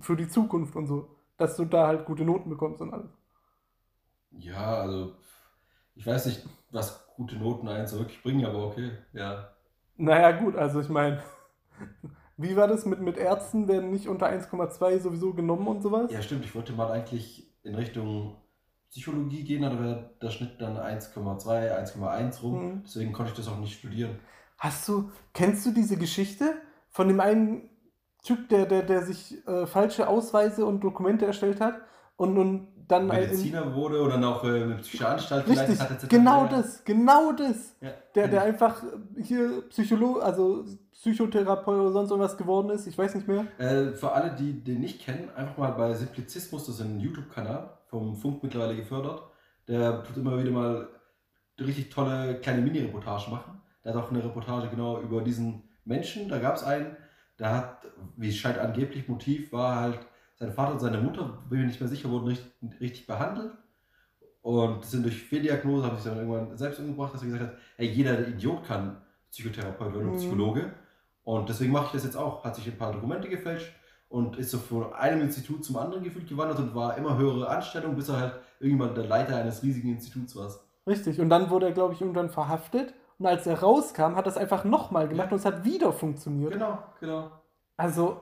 für 0.00 0.16
die 0.16 0.28
Zukunft 0.28 0.76
und 0.76 0.86
so, 0.86 1.16
dass 1.36 1.56
du 1.56 1.64
da 1.64 1.86
halt 1.86 2.04
gute 2.04 2.24
Noten 2.24 2.50
bekommst 2.50 2.80
und 2.80 2.92
alles. 2.92 3.10
Ja, 4.32 4.80
also 4.80 5.14
ich 5.94 6.06
weiß 6.06 6.26
nicht, 6.26 6.44
was 6.70 7.06
gute 7.14 7.36
Noten 7.36 7.68
einen 7.68 7.86
so 7.86 7.98
wirklich 7.98 8.22
bringen, 8.22 8.44
aber 8.44 8.66
okay, 8.66 8.90
ja. 9.12 9.50
Naja, 9.96 10.32
gut, 10.32 10.56
also 10.56 10.80
ich 10.80 10.88
meine, 10.88 11.22
wie 12.36 12.56
war 12.56 12.66
das 12.66 12.84
mit, 12.84 13.00
mit 13.00 13.16
Ärzten, 13.16 13.68
werden 13.68 13.90
nicht 13.90 14.08
unter 14.08 14.26
1,2 14.26 14.98
sowieso 14.98 15.34
genommen 15.34 15.68
und 15.68 15.82
sowas? 15.82 16.10
Ja, 16.10 16.20
stimmt, 16.20 16.44
ich 16.44 16.54
wollte 16.54 16.72
mal 16.72 16.90
eigentlich 16.90 17.48
in 17.62 17.76
Richtung 17.76 18.36
Psychologie 18.94 19.42
gehen, 19.42 19.64
aber 19.64 19.80
wäre 19.80 20.10
der 20.22 20.30
Schnitt 20.30 20.60
dann 20.60 20.76
1,2, 20.76 21.44
1,1 21.44 22.42
rum. 22.42 22.64
Mhm. 22.64 22.82
Deswegen 22.84 23.12
konnte 23.12 23.32
ich 23.32 23.36
das 23.36 23.48
auch 23.48 23.58
nicht 23.58 23.76
studieren. 23.76 24.20
Hast 24.56 24.86
du, 24.86 25.10
kennst 25.32 25.66
du 25.66 25.72
diese 25.72 25.96
Geschichte 25.96 26.54
von 26.90 27.08
dem 27.08 27.18
einen 27.18 27.70
Typ, 28.22 28.48
der, 28.48 28.66
der, 28.66 28.84
der 28.84 29.02
sich 29.02 29.46
äh, 29.48 29.66
falsche 29.66 30.06
Ausweise 30.06 30.64
und 30.64 30.80
Dokumente 30.80 31.26
erstellt 31.26 31.60
hat 31.60 31.74
und, 32.16 32.38
und 32.38 32.68
dann 32.86 33.08
Mediziner 33.08 33.74
wurde 33.74 34.00
und 34.00 34.10
dann 34.10 34.22
auch 34.22 34.44
äh, 34.44 34.62
eine 34.62 34.76
psychische 34.76 35.08
Anstalt 35.08 35.48
Richtig, 35.48 35.80
hat, 35.80 36.08
genau 36.08 36.44
Ja. 36.44 36.48
das, 36.48 36.84
genau 36.84 37.32
das. 37.32 37.74
Ja. 37.80 37.90
Der, 38.14 38.28
der 38.28 38.42
einfach 38.42 38.80
hier 39.20 39.62
Psycholo 39.70 40.20
also 40.20 40.64
Psychotherapeut 40.92 41.80
oder 41.80 41.92
sonst 41.92 42.10
irgendwas 42.10 42.36
geworden 42.36 42.70
ist, 42.70 42.86
ich 42.86 42.96
weiß 42.96 43.16
nicht 43.16 43.26
mehr. 43.26 43.46
Äh, 43.58 43.92
für 43.92 44.12
alle, 44.12 44.36
die 44.36 44.62
den 44.62 44.80
nicht 44.80 45.00
kennen, 45.00 45.30
einfach 45.34 45.58
mal 45.58 45.72
bei 45.72 45.92
Simplizismus, 45.94 46.66
das 46.66 46.76
ist 46.76 46.80
ein 46.82 47.00
YouTube-Kanal, 47.00 47.73
vom 47.94 48.16
Funk 48.16 48.42
mittlerweile 48.42 48.74
gefördert. 48.74 49.22
Der 49.68 50.02
tut 50.02 50.16
immer 50.16 50.36
wieder 50.36 50.50
mal 50.50 50.88
richtig 51.60 51.90
tolle 51.90 52.40
kleine 52.40 52.60
Mini-Reportagen 52.60 53.30
machen. 53.30 53.60
Der 53.84 53.94
hat 53.94 54.02
auch 54.02 54.10
eine 54.10 54.24
Reportage 54.24 54.68
genau 54.68 55.00
über 55.00 55.22
diesen 55.22 55.62
Menschen. 55.84 56.28
Da 56.28 56.38
gab 56.38 56.56
es 56.56 56.64
einen, 56.64 56.96
der 57.38 57.52
hat, 57.52 57.86
wie 58.16 58.30
es 58.30 58.36
scheint 58.36 58.58
angeblich 58.58 59.06
Motiv, 59.08 59.52
war 59.52 59.76
halt, 59.76 60.00
sein 60.36 60.52
Vater 60.52 60.72
und 60.72 60.80
seine 60.80 60.98
Mutter, 60.98 61.38
bin 61.48 61.60
mir 61.60 61.66
nicht 61.66 61.80
mehr 61.80 61.88
sicher, 61.88 62.10
wurden 62.10 62.26
richtig, 62.26 62.80
richtig 62.80 63.06
behandelt. 63.06 63.52
Und 64.42 64.84
sind 64.84 65.04
durch 65.04 65.22
Fehldiagnose, 65.22 65.86
haben 65.86 65.94
sich 65.96 66.04
dann 66.04 66.18
irgendwann 66.18 66.56
selbst 66.58 66.80
umgebracht, 66.80 67.14
dass 67.14 67.22
er 67.22 67.28
gesagt 67.28 67.44
hat, 67.44 67.58
hey, 67.76 67.88
jeder 67.88 68.26
Idiot 68.26 68.64
kann 68.64 69.00
Psychotherapeut 69.30 69.94
werden 69.94 70.08
und 70.08 70.14
Mhm. 70.14 70.18
Psychologe. 70.18 70.72
Und 71.22 71.48
deswegen 71.48 71.72
mache 71.72 71.86
ich 71.86 71.92
das 71.92 72.04
jetzt 72.04 72.16
auch. 72.16 72.44
Hat 72.44 72.56
sich 72.56 72.66
ein 72.66 72.76
paar 72.76 72.92
Dokumente 72.92 73.28
gefälscht 73.28 73.72
und 74.14 74.36
ist 74.36 74.52
so 74.52 74.58
von 74.58 74.92
einem 74.92 75.22
Institut 75.22 75.64
zum 75.64 75.76
anderen 75.76 76.04
gefühlt 76.04 76.28
gewandert 76.28 76.60
und 76.60 76.72
war 76.72 76.96
immer 76.96 77.18
höhere 77.18 77.48
Anstellung, 77.48 77.96
bis 77.96 78.08
er 78.08 78.20
halt 78.20 78.34
irgendwann 78.60 78.94
der 78.94 79.06
Leiter 79.06 79.36
eines 79.36 79.64
riesigen 79.64 79.88
Instituts 79.88 80.36
war. 80.36 80.54
Richtig. 80.86 81.18
Und 81.20 81.30
dann 81.30 81.50
wurde 81.50 81.66
er, 81.66 81.72
glaube 81.72 81.94
ich, 81.94 82.00
irgendwann 82.00 82.30
verhaftet. 82.30 82.94
Und 83.18 83.26
als 83.26 83.44
er 83.48 83.58
rauskam, 83.58 84.14
hat 84.14 84.26
er 84.26 84.30
es 84.30 84.36
einfach 84.36 84.62
nochmal 84.62 85.08
gemacht 85.08 85.26
Ja. 85.26 85.32
und 85.32 85.38
es 85.38 85.44
hat 85.44 85.64
wieder 85.64 85.92
funktioniert. 85.92 86.52
Genau, 86.52 86.78
genau. 87.00 87.32
Also, 87.76 88.20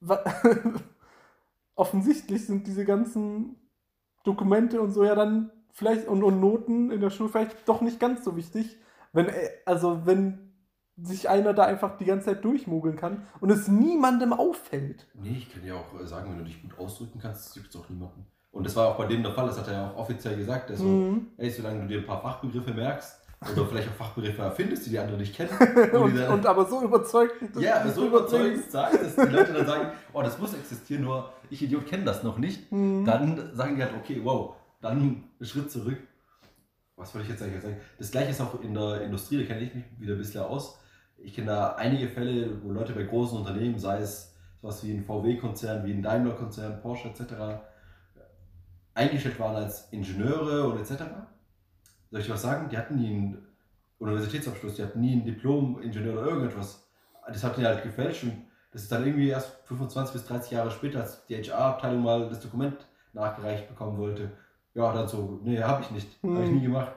offensichtlich 1.74 2.46
sind 2.46 2.68
diese 2.68 2.84
ganzen 2.84 3.56
Dokumente 4.22 4.80
und 4.80 4.92
so 4.92 5.02
ja 5.02 5.16
dann 5.16 5.50
vielleicht 5.72 6.06
und, 6.06 6.22
und 6.22 6.38
Noten 6.38 6.92
in 6.92 7.00
der 7.00 7.10
Schule 7.10 7.30
vielleicht 7.30 7.68
doch 7.68 7.80
nicht 7.80 7.98
ganz 7.98 8.22
so 8.22 8.36
wichtig. 8.36 8.76
Wenn, 9.12 9.26
äh, 9.28 9.48
also, 9.66 10.06
wenn 10.06 10.51
sich 11.02 11.28
einer 11.28 11.52
da 11.54 11.64
einfach 11.64 11.96
die 11.98 12.04
ganze 12.04 12.26
Zeit 12.26 12.44
durchmogeln 12.44 12.96
kann 12.96 13.26
und 13.40 13.50
es 13.50 13.68
niemandem 13.68 14.32
auffällt. 14.32 15.06
Nee, 15.14 15.36
ich 15.38 15.52
kann 15.52 15.64
ja 15.66 15.74
auch 15.74 16.00
äh, 16.00 16.06
sagen, 16.06 16.30
wenn 16.30 16.38
du 16.38 16.44
dich 16.44 16.62
gut 16.62 16.78
ausdrücken 16.78 17.18
kannst, 17.20 17.54
juckt 17.56 17.68
es 17.74 17.76
auch 17.80 17.88
niemanden. 17.88 18.26
Und 18.52 18.64
das 18.66 18.76
war 18.76 18.88
auch 18.88 18.98
bei 18.98 19.06
dem 19.06 19.22
der 19.22 19.32
Fall, 19.32 19.46
das 19.46 19.58
hat 19.58 19.68
er 19.68 19.72
ja 19.74 19.90
auch 19.90 19.96
offiziell 19.98 20.36
gesagt. 20.36 20.70
So, 20.76 20.84
Mhm. 20.84 21.26
ey, 21.38 21.50
solange 21.50 21.80
du 21.82 21.86
dir 21.88 21.98
ein 22.00 22.06
paar 22.06 22.20
Fachbegriffe 22.20 22.72
merkst 22.74 23.18
oder 23.50 23.66
vielleicht 23.66 23.88
auch 23.88 23.94
Fachbegriffe 23.94 24.42
erfindest, 24.42 24.86
die 24.86 24.90
die 24.90 24.98
anderen 24.98 25.20
nicht 25.20 25.34
kennen. 25.34 25.50
Und, 25.92 26.16
dann- 26.16 26.32
und 26.34 26.46
aber 26.46 26.64
so 26.66 26.82
überzeugt. 26.82 27.34
dass 27.54 27.62
ja, 27.62 27.88
so 27.88 28.06
überzeugend 28.06 28.70
sagt, 28.70 29.02
dass 29.02 29.16
die 29.16 29.32
Leute 29.34 29.52
dann 29.54 29.66
sagen, 29.66 29.88
oh, 30.12 30.22
das 30.22 30.38
muss 30.38 30.54
existieren, 30.54 31.02
nur 31.02 31.32
ich 31.50 31.62
Idiot 31.62 31.86
kenne 31.86 32.04
das 32.04 32.22
noch 32.22 32.38
nicht. 32.38 32.70
Mhm. 32.70 33.04
Dann 33.04 33.50
sagen 33.54 33.74
die 33.76 33.82
halt, 33.82 33.94
okay, 33.98 34.20
wow, 34.22 34.54
dann 34.80 34.98
einen 34.98 35.30
Schritt 35.40 35.70
zurück. 35.70 35.98
Was 36.96 37.14
wollte 37.14 37.24
ich 37.26 37.32
jetzt 37.32 37.42
eigentlich 37.42 37.62
sagen? 37.62 37.76
Das 37.98 38.10
gleiche 38.10 38.30
ist 38.30 38.40
auch 38.40 38.60
in 38.62 38.74
der 38.74 39.00
Industrie, 39.02 39.38
da 39.38 39.44
kenne 39.46 39.62
ich 39.66 39.74
mich 39.74 39.84
wieder 39.98 40.12
ein 40.12 40.18
bisschen 40.18 40.42
aus. 40.42 40.78
Ich 41.24 41.34
kenne 41.34 41.48
da 41.48 41.74
einige 41.76 42.08
Fälle, 42.08 42.62
wo 42.62 42.72
Leute 42.72 42.92
bei 42.92 43.04
großen 43.04 43.38
Unternehmen, 43.38 43.78
sei 43.78 43.98
es 43.98 44.34
sowas 44.60 44.82
wie 44.84 44.92
ein 44.92 45.04
VW-Konzern, 45.04 45.84
wie 45.84 45.92
ein 45.92 46.02
Daimler-Konzern, 46.02 46.80
Porsche 46.82 47.08
etc., 47.08 47.34
eingestellt 48.94 49.38
waren 49.40 49.56
als 49.56 49.88
Ingenieure 49.90 50.68
und 50.68 50.78
etc. 50.78 51.02
Soll 52.10 52.20
ich 52.20 52.30
was 52.30 52.42
sagen? 52.42 52.68
Die 52.68 52.76
hatten 52.76 52.96
nie 52.96 53.06
einen 53.08 53.46
Universitätsabschluss, 53.98 54.76
die 54.76 54.82
hatten 54.82 55.00
nie 55.00 55.14
ein 55.16 55.24
Diplom-Ingenieur 55.24 56.12
oder 56.14 56.26
irgendetwas. 56.26 56.86
Das 57.26 57.42
hatten 57.44 57.60
die 57.60 57.66
halt 57.66 57.82
gefälscht 57.82 58.24
und 58.24 58.42
das 58.72 58.82
ist 58.82 58.92
dann 58.92 59.04
irgendwie 59.06 59.28
erst 59.28 59.52
25 59.64 60.12
bis 60.14 60.26
30 60.26 60.50
Jahre 60.52 60.70
später, 60.70 61.00
als 61.00 61.24
die 61.26 61.36
HR-Abteilung 61.36 62.02
mal 62.02 62.28
das 62.28 62.40
Dokument 62.40 62.76
nachgereicht 63.12 63.68
bekommen 63.68 63.98
wollte. 63.98 64.30
Ja, 64.74 64.92
dann 64.92 65.06
so, 65.08 65.40
nee, 65.42 65.62
habe 65.62 65.82
ich 65.82 65.90
nicht, 65.90 66.22
habe 66.22 66.42
ich 66.42 66.48
Hm. 66.48 66.56
nie 66.56 66.62
gemacht. 66.62 66.92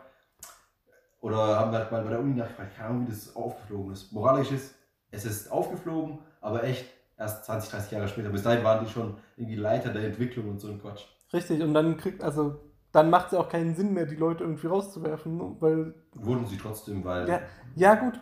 Oder 1.25 1.59
haben 1.59 1.71
wir 1.71 1.87
mal 1.89 2.03
bei 2.03 2.11
der 2.11 2.19
Uni 2.19 2.35
nachgefragt, 2.35 2.75
keine 2.75 2.89
Ahnung, 2.89 3.07
wie 3.07 3.11
das 3.11 3.35
aufgeflogen 3.35 3.93
ist. 3.93 4.11
Moralisch 4.11 4.51
ist, 4.51 4.75
es 5.09 5.25
ist 5.25 5.51
aufgeflogen, 5.51 6.19
aber 6.39 6.63
echt 6.63 6.85
erst 7.17 7.45
20, 7.45 7.71
30 7.71 7.91
Jahre 7.93 8.07
später. 8.07 8.29
Bis 8.29 8.43
dahin 8.43 8.63
waren 8.63 8.85
die 8.85 8.91
schon 8.91 9.17
irgendwie 9.35 9.55
Leiter 9.55 9.89
der 9.89 10.03
Entwicklung 10.03 10.49
und 10.49 10.59
so 10.59 10.67
ein 10.67 10.79
Quatsch. 10.79 11.05
Richtig, 11.33 11.63
und 11.63 11.73
dann 11.73 11.97
kriegt, 11.97 12.23
also, 12.23 12.59
dann 12.91 13.09
macht 13.09 13.25
es 13.25 13.31
ja 13.31 13.39
auch 13.39 13.49
keinen 13.49 13.73
Sinn 13.73 13.91
mehr, 13.91 14.05
die 14.05 14.17
Leute 14.17 14.43
irgendwie 14.43 14.67
rauszuwerfen, 14.67 15.59
weil 15.59 15.95
Wurden 16.13 16.45
sie 16.45 16.57
trotzdem, 16.57 17.03
weil 17.03 17.27
Ja, 17.27 17.41
ja, 17.75 17.95
gut. 17.95 18.19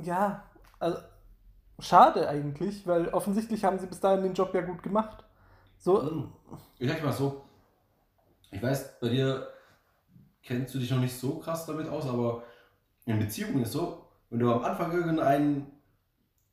Ja, 0.00 0.42
also 0.78 0.96
schade 1.80 2.30
eigentlich, 2.30 2.86
weil 2.86 3.08
offensichtlich 3.08 3.62
haben 3.62 3.78
sie 3.78 3.88
bis 3.88 4.00
dahin 4.00 4.22
den 4.22 4.32
Job 4.32 4.54
ja 4.54 4.62
gut 4.62 4.82
gemacht. 4.82 5.22
So, 5.76 6.00
Hm. 6.00 6.32
Ich 6.78 6.88
sag 6.88 7.04
mal 7.04 7.12
so, 7.12 7.44
ich 8.50 8.62
weiß, 8.62 9.00
bei 9.00 9.10
dir 9.10 9.48
kennst 10.46 10.74
du 10.74 10.78
dich 10.78 10.90
noch 10.90 11.00
nicht 11.00 11.18
so 11.18 11.38
krass 11.38 11.66
damit 11.66 11.88
aus, 11.88 12.06
aber 12.06 12.44
in 13.04 13.18
Beziehungen 13.18 13.62
ist 13.62 13.72
so, 13.72 14.06
wenn 14.30 14.38
du 14.38 14.52
am 14.52 14.64
Anfang 14.64 14.92
irgendein 14.92 15.66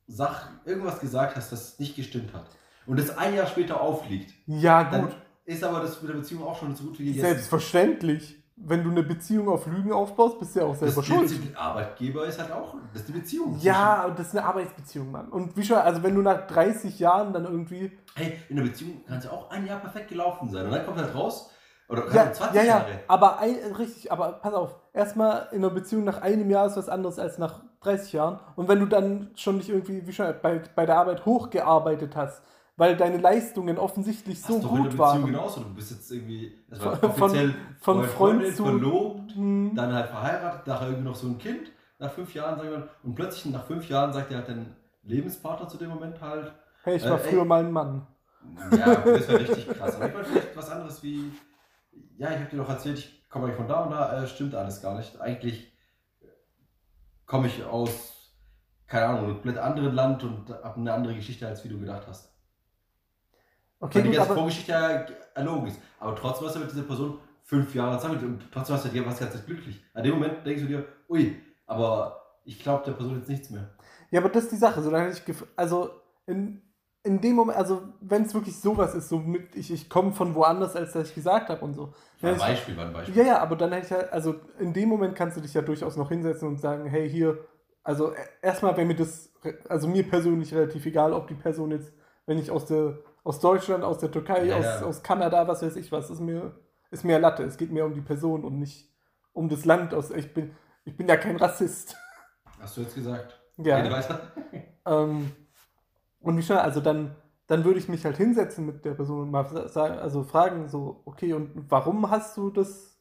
Sach, 0.06 0.48
irgendwas 0.66 1.00
gesagt 1.00 1.36
hast, 1.36 1.50
das 1.50 1.78
nicht 1.78 1.96
gestimmt 1.96 2.34
hat 2.34 2.44
und 2.86 2.98
es 2.98 3.16
ein 3.16 3.34
Jahr 3.34 3.46
später 3.46 3.80
aufliegt, 3.80 4.34
ja, 4.46 4.82
gut. 4.82 5.16
ist 5.46 5.64
aber 5.64 5.80
das 5.80 6.00
mit 6.02 6.10
der 6.10 6.18
Beziehung 6.18 6.42
auch 6.42 6.58
schon 6.58 6.74
so 6.76 6.84
gut 6.84 6.98
wie 6.98 7.06
gegessen. 7.06 7.26
Selbstverständlich. 7.26 8.40
Wenn 8.56 8.84
du 8.84 8.90
eine 8.90 9.02
Beziehung 9.02 9.48
auf 9.48 9.66
Lügen 9.66 9.92
aufbaust, 9.92 10.38
bist 10.38 10.54
du 10.54 10.60
ja 10.60 10.66
auch 10.66 10.76
selber 10.76 10.94
das 10.94 11.06
schuld. 11.06 11.52
der 11.52 11.60
Arbeitgeber 11.60 12.24
ist 12.24 12.38
halt 12.38 12.52
auch, 12.52 12.76
das 12.92 13.00
ist 13.00 13.08
die 13.08 13.12
Beziehung. 13.12 13.58
Ja, 13.60 14.04
und 14.04 14.16
das 14.16 14.28
ist 14.28 14.36
eine 14.36 14.46
Arbeitsbeziehung, 14.46 15.10
Mann. 15.10 15.28
Und 15.28 15.56
wie 15.56 15.64
schon, 15.64 15.78
also 15.78 16.04
wenn 16.04 16.14
du 16.14 16.22
nach 16.22 16.46
30 16.46 17.00
Jahren 17.00 17.32
dann 17.32 17.46
irgendwie. 17.46 17.90
Hey, 18.14 18.38
in 18.48 18.54
der 18.54 18.62
Beziehung 18.62 19.04
kann 19.06 19.18
es 19.18 19.24
ja 19.24 19.32
auch 19.32 19.50
ein 19.50 19.66
Jahr 19.66 19.80
perfekt 19.80 20.08
gelaufen 20.08 20.48
sein 20.50 20.66
und 20.66 20.70
dann 20.70 20.86
kommt 20.86 20.98
halt 20.98 21.12
raus, 21.12 21.50
oder 21.88 22.06
Ja, 22.14 22.32
20 22.32 22.54
ja, 22.56 22.62
ja, 22.62 22.66
Jahre. 22.78 23.00
aber 23.08 23.38
ein, 23.38 23.56
richtig, 23.78 24.10
aber 24.12 24.32
pass 24.32 24.54
auf. 24.54 24.76
Erstmal 24.92 25.48
in 25.52 25.58
einer 25.58 25.70
Beziehung 25.70 26.04
nach 26.04 26.20
einem 26.22 26.48
Jahr 26.50 26.66
ist 26.66 26.76
was 26.76 26.88
anderes 26.88 27.18
als 27.18 27.38
nach 27.38 27.60
30 27.80 28.12
Jahren. 28.14 28.40
Und 28.56 28.68
wenn 28.68 28.80
du 28.80 28.86
dann 28.86 29.30
schon 29.34 29.58
dich 29.58 29.68
irgendwie, 29.70 30.06
wie 30.06 30.12
schon, 30.12 30.32
bei, 30.42 30.62
bei 30.74 30.86
der 30.86 30.96
Arbeit 30.98 31.26
hochgearbeitet 31.26 32.16
hast, 32.16 32.42
weil 32.76 32.96
deine 32.96 33.18
Leistungen 33.18 33.78
offensichtlich 33.78 34.42
so 34.42 34.54
Hast 34.54 34.64
du 34.64 34.68
in 34.68 34.74
der 34.74 34.82
gut 34.82 34.90
Beziehung 34.90 34.98
waren. 35.00 35.26
genauso, 35.26 35.60
du 35.60 35.74
bist 35.74 35.90
jetzt 35.92 36.10
irgendwie 36.10 36.58
war 36.70 36.96
Von- 36.96 37.10
offiziell 37.10 37.54
von 37.80 38.02
Freund, 38.04 38.42
Freund 38.42 38.56
zu- 38.56 38.64
verlobt, 38.64 39.34
Hm. 39.34 39.72
dann 39.76 39.92
halt 39.92 40.08
verheiratet, 40.08 40.66
nachher 40.66 40.86
irgendwie 40.88 41.04
noch 41.08 41.14
so 41.14 41.28
ein 41.28 41.38
Kind, 41.38 41.70
nach 42.00 42.10
fünf 42.10 42.34
Jahren 42.34 42.56
sagen 42.58 42.70
wir, 42.70 42.88
und 43.04 43.14
plötzlich 43.14 43.52
nach 43.52 43.64
fünf 43.64 43.88
Jahren 43.88 44.12
sagt 44.12 44.30
er 44.32 44.38
halt 44.38 44.48
dein 44.48 44.74
Lebenspartner 45.04 45.68
zu 45.68 45.76
dem 45.76 45.90
Moment 45.90 46.20
halt, 46.20 46.52
Hey, 46.82 46.96
ich 46.96 47.04
war 47.04 47.12
Äh, 47.12 47.22
ey. 47.24 47.30
früher 47.30 47.44
mal 47.44 47.60
ein 47.64 47.70
Mann. 47.70 48.06
ja, 48.72 48.94
das 48.96 49.28
wäre 49.28 49.40
richtig 49.40 49.68
krass. 49.68 49.96
Aber 49.96 50.06
ich 50.08 50.12
meine 50.14 50.24
vielleicht 50.26 50.56
was 50.56 50.70
anderes 50.70 51.02
wie, 51.02 51.30
ja, 52.16 52.30
ich 52.30 52.38
habe 52.38 52.50
dir 52.50 52.56
doch 52.58 52.68
erzählt, 52.68 52.98
ich 52.98 53.28
komme 53.28 53.46
eigentlich 53.46 53.56
von 53.56 53.68
da 53.68 53.84
und 53.84 53.90
da, 53.90 54.22
äh, 54.22 54.26
stimmt 54.26 54.54
alles 54.54 54.80
gar 54.80 54.96
nicht. 54.96 55.20
Eigentlich 55.20 55.72
komme 57.26 57.48
ich 57.48 57.64
aus, 57.64 58.32
keine 58.86 59.06
Ahnung, 59.06 59.24
einem 59.24 59.34
komplett 59.34 59.58
anderen 59.58 59.94
Land 59.94 60.22
und 60.24 60.50
habe 60.50 60.80
eine 60.80 60.92
andere 60.92 61.14
Geschichte, 61.14 61.46
als 61.46 61.64
wie 61.64 61.68
du 61.68 61.80
gedacht 61.80 62.06
hast. 62.06 62.32
Okay, 63.80 63.98
Weil 63.98 64.10
die 64.10 64.16
ganze. 64.16 64.34
Vorgeschichte 64.34 64.72
ja 64.72 65.06
erlogen 65.34 65.68
ist. 65.68 65.80
Aber 66.00 66.14
trotzdem 66.16 66.44
warst 66.44 66.56
du 66.56 66.60
mit 66.60 66.70
dieser 66.70 66.84
Person 66.84 67.18
fünf 67.42 67.74
Jahre 67.74 67.98
zusammen 67.98 68.24
und 68.24 68.52
trotzdem 68.52 68.74
warst 68.74 68.86
du 68.86 68.88
dir 68.90 69.04
was 69.04 69.18
ganz 69.18 69.44
glücklich. 69.44 69.84
An 69.92 70.04
dem 70.04 70.14
Moment 70.14 70.46
denkst 70.46 70.62
du 70.62 70.68
dir, 70.68 70.86
ui, 71.08 71.40
aber 71.66 72.38
ich 72.44 72.58
glaube 72.60 72.84
der 72.84 72.92
Person 72.92 73.18
jetzt 73.18 73.28
nichts 73.28 73.50
mehr. 73.50 73.70
Ja, 74.10 74.20
aber 74.20 74.28
das 74.28 74.44
ist 74.44 74.52
die 74.52 74.56
Sache. 74.56 74.82
Solange 74.82 75.10
ich. 75.10 75.22
Also, 75.56 75.90
in, 76.26 76.62
in 77.04 77.20
dem 77.20 77.36
Moment, 77.36 77.58
also, 77.58 77.82
wenn 78.00 78.22
es 78.22 78.34
wirklich 78.34 78.58
sowas 78.58 78.94
ist, 78.94 79.10
so 79.10 79.18
mit, 79.18 79.54
ich, 79.54 79.70
ich 79.70 79.88
komme 79.90 80.12
von 80.12 80.34
woanders, 80.34 80.74
als 80.74 80.92
das 80.94 81.10
ich 81.10 81.14
gesagt 81.14 81.50
habe 81.50 81.62
und 81.64 81.74
so. 81.74 81.92
Ein 82.22 82.38
Beispiel, 82.38 82.76
war 82.76 82.86
ein 82.86 82.92
Beispiel. 82.94 83.16
Ja, 83.16 83.24
ja, 83.24 83.38
aber 83.42 83.56
dann 83.56 83.72
hätte 83.72 83.86
ich 83.86 83.92
halt, 83.92 84.12
also 84.12 84.36
in 84.58 84.72
dem 84.72 84.88
Moment 84.88 85.14
kannst 85.14 85.36
du 85.36 85.42
dich 85.42 85.52
ja 85.52 85.60
durchaus 85.60 85.96
noch 85.96 86.08
hinsetzen 86.08 86.48
und 86.48 86.58
sagen, 86.58 86.86
hey, 86.86 87.08
hier, 87.08 87.38
also 87.82 88.12
e- 88.12 88.16
erstmal 88.40 88.74
wäre 88.78 88.86
mir 88.86 88.96
das, 88.96 89.30
also 89.68 89.86
mir 89.86 90.08
persönlich 90.08 90.54
relativ 90.54 90.86
egal, 90.86 91.12
ob 91.12 91.28
die 91.28 91.34
Person 91.34 91.70
jetzt, 91.72 91.92
wenn 92.24 92.38
ich 92.38 92.50
aus 92.50 92.64
der, 92.64 92.98
aus 93.22 93.38
Deutschland, 93.40 93.84
aus 93.84 93.98
der 93.98 94.10
Türkei, 94.10 94.46
Ja, 94.46 94.56
aus, 94.56 94.64
ja. 94.64 94.82
aus 94.86 95.02
Kanada, 95.02 95.46
was 95.46 95.62
weiß 95.62 95.76
ich 95.76 95.92
was, 95.92 96.08
ist 96.08 96.20
mir, 96.20 96.52
ist 96.90 97.04
mir 97.04 97.18
Latte. 97.18 97.42
Es 97.42 97.58
geht 97.58 97.70
mir 97.70 97.84
um 97.84 97.92
die 97.92 98.00
Person 98.00 98.44
und 98.44 98.58
nicht 98.58 98.90
um 99.34 99.50
das 99.50 99.66
Land. 99.66 99.92
Aus, 99.92 100.10
ich 100.10 100.32
bin, 100.32 100.56
ich 100.86 100.96
bin 100.96 101.06
ja 101.06 101.18
kein 101.18 101.36
Rassist. 101.36 101.96
Hast 102.58 102.78
du 102.78 102.80
jetzt 102.80 102.94
gesagt? 102.94 103.38
Ja. 103.58 103.76
Rede 103.76 103.90
weiter. 103.90 104.20
Ähm, 104.86 105.32
und 106.24 106.36
wie 106.38 106.42
schon, 106.42 106.56
also 106.58 106.80
dann, 106.80 107.16
dann 107.46 107.64
würde 107.64 107.78
ich 107.78 107.88
mich 107.88 108.04
halt 108.04 108.16
hinsetzen 108.16 108.66
mit 108.66 108.84
der 108.84 108.94
Person 108.94 109.22
und 109.22 109.30
mal 109.30 109.46
sa- 109.48 109.68
sagen, 109.68 109.98
also 109.98 110.24
fragen, 110.24 110.68
so, 110.68 111.02
okay, 111.06 111.34
und 111.34 111.52
warum 111.70 112.10
hast 112.10 112.36
du 112.36 112.50
das 112.50 112.98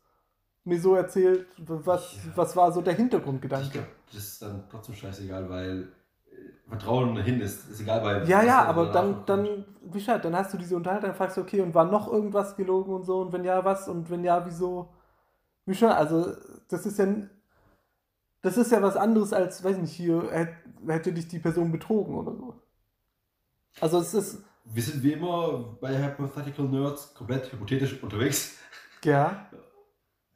mir 0.66 0.80
so 0.80 0.96
erzählt? 0.96 1.48
Was, 1.58 2.16
Ja. 2.28 2.34
was 2.38 2.56
war 2.56 2.72
so 2.72 2.82
der 2.82 2.94
Ich 2.94 3.00
Hintergrundgedanke? 3.00 3.72
glaube, 3.74 3.88
das 4.14 4.24
ist 4.24 4.42
dann 4.42 4.64
trotzdem 4.70 4.96
scheißegal, 4.96 5.50
weil 5.50 5.90
äh, 6.32 6.70
Vertrauen 6.70 7.18
hin 7.18 7.42
ist, 7.42 7.70
ist 7.70 7.82
egal 7.82 8.02
bei. 8.02 8.28
Ja, 8.28 8.42
ja, 8.44 8.64
aber 8.66 8.86
dann, 8.88 9.26
dann, 9.26 9.66
wie 9.84 10.00
schon, 10.00 10.22
dann 10.22 10.36
hast 10.36 10.54
du 10.54 10.58
diese 10.58 10.76
Unterhaltung, 10.76 11.10
dann 11.10 11.18
fragst 11.18 11.38
du, 11.38 11.42
okay, 11.42 11.62
und 11.62 11.74
war 11.74 11.86
noch 11.86 12.12
irgendwas 12.12 12.56
gelogen 12.56 12.94
und 12.94 13.04
so, 13.04 13.22
und 13.22 13.34
wenn 13.34 13.44
ja, 13.44 13.64
was, 13.66 13.88
und 13.90 14.10
wenn 14.10 14.24
ja, 14.24 14.46
wieso? 14.46 14.90
Wie 15.66 15.76
schon, 15.76 15.90
also, 15.90 16.34
das 16.70 16.86
ist 16.86 17.00
ja, 17.00 17.08
das 18.42 18.58
ist 18.58 18.72
ja 18.72 18.82
was 18.82 18.96
anderes 18.98 19.34
als, 19.34 19.64
weiß 19.64 19.78
nicht, 19.78 19.94
hier, 19.94 20.30
hätte 20.88 21.14
dich 21.14 21.28
die 21.30 21.40
Person 21.40 21.72
betrogen 21.72 22.16
oder 22.16 22.36
so. 22.36 22.62
Also, 23.80 24.00
es 24.00 24.14
ist, 24.14 24.44
Wir 24.66 24.84
sind 24.84 25.04
wie 25.04 25.14
immer 25.14 25.78
bei 25.82 25.98
Hypothetical 25.98 26.66
Nerds 26.66 27.14
komplett 27.14 27.52
hypothetisch 27.52 28.02
unterwegs. 28.02 28.58
ja, 29.04 29.50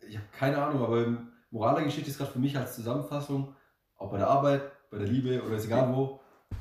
Ich 0.08 0.18
habe 0.18 0.28
keine 0.38 0.58
Ahnung, 0.62 0.84
aber 0.84 1.18
Moral 1.52 1.76
der 1.76 1.86
Geschichte 1.86 2.10
ist 2.10 2.18
gerade 2.18 2.32
für 2.32 2.40
mich 2.40 2.58
als 2.58 2.76
Zusammenfassung, 2.76 3.56
auch 3.98 4.12
bei 4.12 4.18
der 4.18 4.28
Arbeit, 4.28 4.62
bei 4.92 4.98
der 4.98 5.08
Liebe 5.08 5.42
oder 5.44 5.56
ist 5.56 5.66
egal 5.66 5.94
wo, 5.94 6.20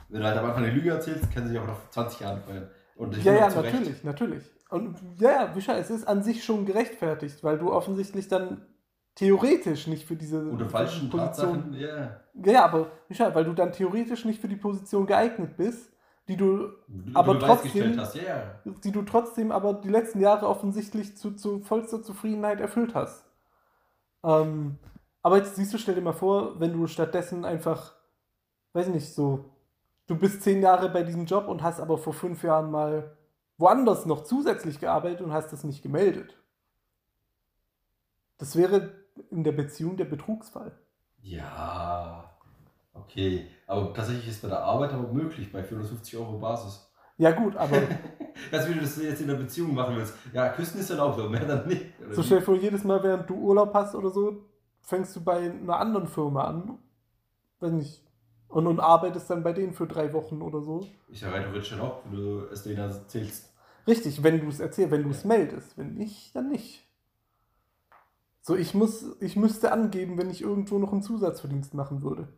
wenn 0.09 0.21
du 0.21 0.27
halt 0.27 0.39
am 0.39 0.45
Anfang 0.47 0.65
eine 0.65 0.73
Lüge 0.73 0.91
erzählst, 0.91 1.31
kann 1.33 1.45
sie 1.45 1.51
sich 1.51 1.59
auch 1.59 1.67
nach 1.67 1.91
20 1.91 2.21
Jahren 2.21 2.41
feiern. 2.41 2.71
Und 2.97 3.17
ich 3.17 3.25
Ja, 3.25 3.35
ja, 3.35 3.49
natürlich, 3.51 4.05
natürlich. 4.05 4.45
Und 4.71 4.97
ja, 5.19 5.31
ja, 5.31 5.61
schon, 5.61 5.75
es 5.77 5.91
ist 5.91 6.09
an 6.09 6.23
sich 6.23 6.45
schon 6.45 6.67
gerechtfertigt, 6.67 7.43
weil 7.45 7.59
du 7.59 7.73
offensichtlich 7.73 8.29
dann 8.29 8.67
theoretisch 9.15 9.87
nicht 9.87 10.07
für 10.07 10.17
diese 10.17 10.43
Unter 10.45 10.69
falschen 10.69 11.09
Position. 11.09 11.53
Tatsachen, 11.53 11.75
ja. 11.75 12.21
Ja, 12.45 12.65
aber 12.65 12.91
schon, 13.11 13.35
weil 13.35 13.45
du 13.45 13.53
dann 13.53 13.73
theoretisch 13.73 14.25
nicht 14.25 14.41
für 14.41 14.49
die 14.49 14.57
Position 14.57 15.07
geeignet 15.07 15.57
bist, 15.57 15.91
die 16.29 16.37
du, 16.37 16.71
Die 16.89 17.15
Aber 17.15 17.35
du 17.35 17.41
trotzdem- 17.47 17.99
hast. 17.99 18.15
Ja. 18.17 18.61
die 18.65 18.91
du 18.93 19.03
trotzdem 19.03 19.53
aber 19.53 19.75
die 19.75 19.89
letzten 19.91 20.21
Jahre 20.21 20.49
offensichtlich 20.49 21.17
zu, 21.17 21.33
zu 21.33 21.61
vollster 21.61 22.03
Zufriedenheit 22.03 22.61
erfüllt 22.61 22.95
hast. 22.95 23.25
Ähm, 24.25 24.79
aber 25.23 25.37
jetzt 25.39 25.55
siehst 25.57 25.73
du, 25.73 25.79
stell 25.79 25.95
dir 25.95 26.01
mal 26.01 26.13
vor, 26.13 26.59
wenn 26.61 26.73
du 26.73 26.87
stattdessen 26.89 27.45
einfach, 27.45 27.93
weiß 28.73 28.89
ich 28.89 28.95
nicht, 28.95 29.15
so, 29.15 29.45
du 30.09 30.17
bist 30.17 30.43
zehn 30.43 30.63
Jahre 30.63 30.89
bei 30.89 31.03
diesem 31.05 31.27
Job 31.27 31.47
und 31.49 31.63
hast 31.63 31.81
aber 31.81 31.97
vor 31.99 32.13
fünf 32.13 32.43
Jahren 32.43 32.71
mal 32.71 33.17
woanders 33.59 34.05
noch 34.07 34.25
zusätzlich 34.25 34.81
gearbeitet 34.81 35.21
und 35.23 35.33
hast 35.33 35.53
das 35.53 35.65
nicht 35.65 35.83
gemeldet. 35.83 36.37
Das 38.39 38.57
wäre 38.57 38.93
in 39.31 39.45
der 39.45 39.53
Beziehung 39.53 39.97
der 39.97 40.05
Betrugsfall. 40.05 40.73
Ja, 41.23 42.36
okay. 42.99 43.47
Aber 43.67 43.93
tatsächlich 43.93 44.29
ist 44.29 44.43
bei 44.43 44.49
der 44.49 44.63
Arbeit 44.63 44.93
aber 44.93 45.13
möglich, 45.13 45.53
bei 45.53 45.63
450 45.63 46.17
Euro 46.17 46.39
Basis. 46.39 46.91
Ja 47.19 47.31
gut, 47.33 47.57
aber 47.57 47.81
Als 48.53 48.69
wie 48.69 48.75
du 48.75 48.81
das 48.81 49.01
jetzt 49.03 49.21
in 49.21 49.29
der 49.29 49.35
Beziehung 49.35 49.75
machen 49.75 49.97
willst. 49.97 50.15
Ja, 50.33 50.49
küssen 50.51 50.81
ist 50.81 50.91
erlaubt, 50.91 51.19
aber 51.19 51.29
mehr 51.29 51.45
dann 51.45 51.67
nicht. 51.67 51.87
So 52.11 52.23
stell 52.23 52.39
dir 52.39 52.45
vor, 52.45 52.57
jedes 52.57 52.85
Mal, 52.85 53.03
während 53.03 53.29
du 53.29 53.35
Urlaub 53.35 53.73
hast 53.75 53.95
oder 53.95 54.11
so, 54.11 54.45
fängst 54.83 55.17
du 55.17 55.23
bei 55.23 55.51
einer 55.51 55.79
anderen 55.79 56.07
Firma 56.07 56.45
an. 56.45 56.79
Weiß 57.61 57.73
nicht. 57.73 58.03
Und, 58.49 58.67
und 58.67 58.81
arbeitest 58.81 59.29
dann 59.29 59.43
bei 59.43 59.53
denen 59.53 59.73
für 59.73 59.87
drei 59.87 60.13
Wochen 60.13 60.41
oder 60.41 60.61
so. 60.61 60.87
Ist 61.09 61.23
ja 61.23 61.31
rein 61.31 61.43
theoretisch 61.43 61.73
erlaubt, 61.73 62.05
wenn 62.05 62.17
du 62.17 62.47
es 62.53 62.63
denen 62.63 62.79
erzählst. 62.79 63.53
Richtig, 63.87 64.23
wenn 64.23 64.41
du 64.41 64.49
es 64.49 64.61
erzählst, 64.61 64.93
wenn 64.93 65.03
du 65.03 65.11
es 65.11 65.25
meldest. 65.25 65.77
Wenn 65.77 65.95
nicht, 65.95 66.35
dann 66.35 66.49
nicht. 66.49 66.87
So, 68.41 68.55
ich 68.55 68.75
muss, 68.75 69.17
ich 69.21 69.35
müsste 69.35 69.73
angeben, 69.73 70.19
wenn 70.19 70.31
ich 70.31 70.43
irgendwo 70.43 70.79
noch 70.79 70.93
einen 70.93 71.03
Zusatzverdienst 71.03 71.75
machen 71.75 72.03
würde. 72.03 72.29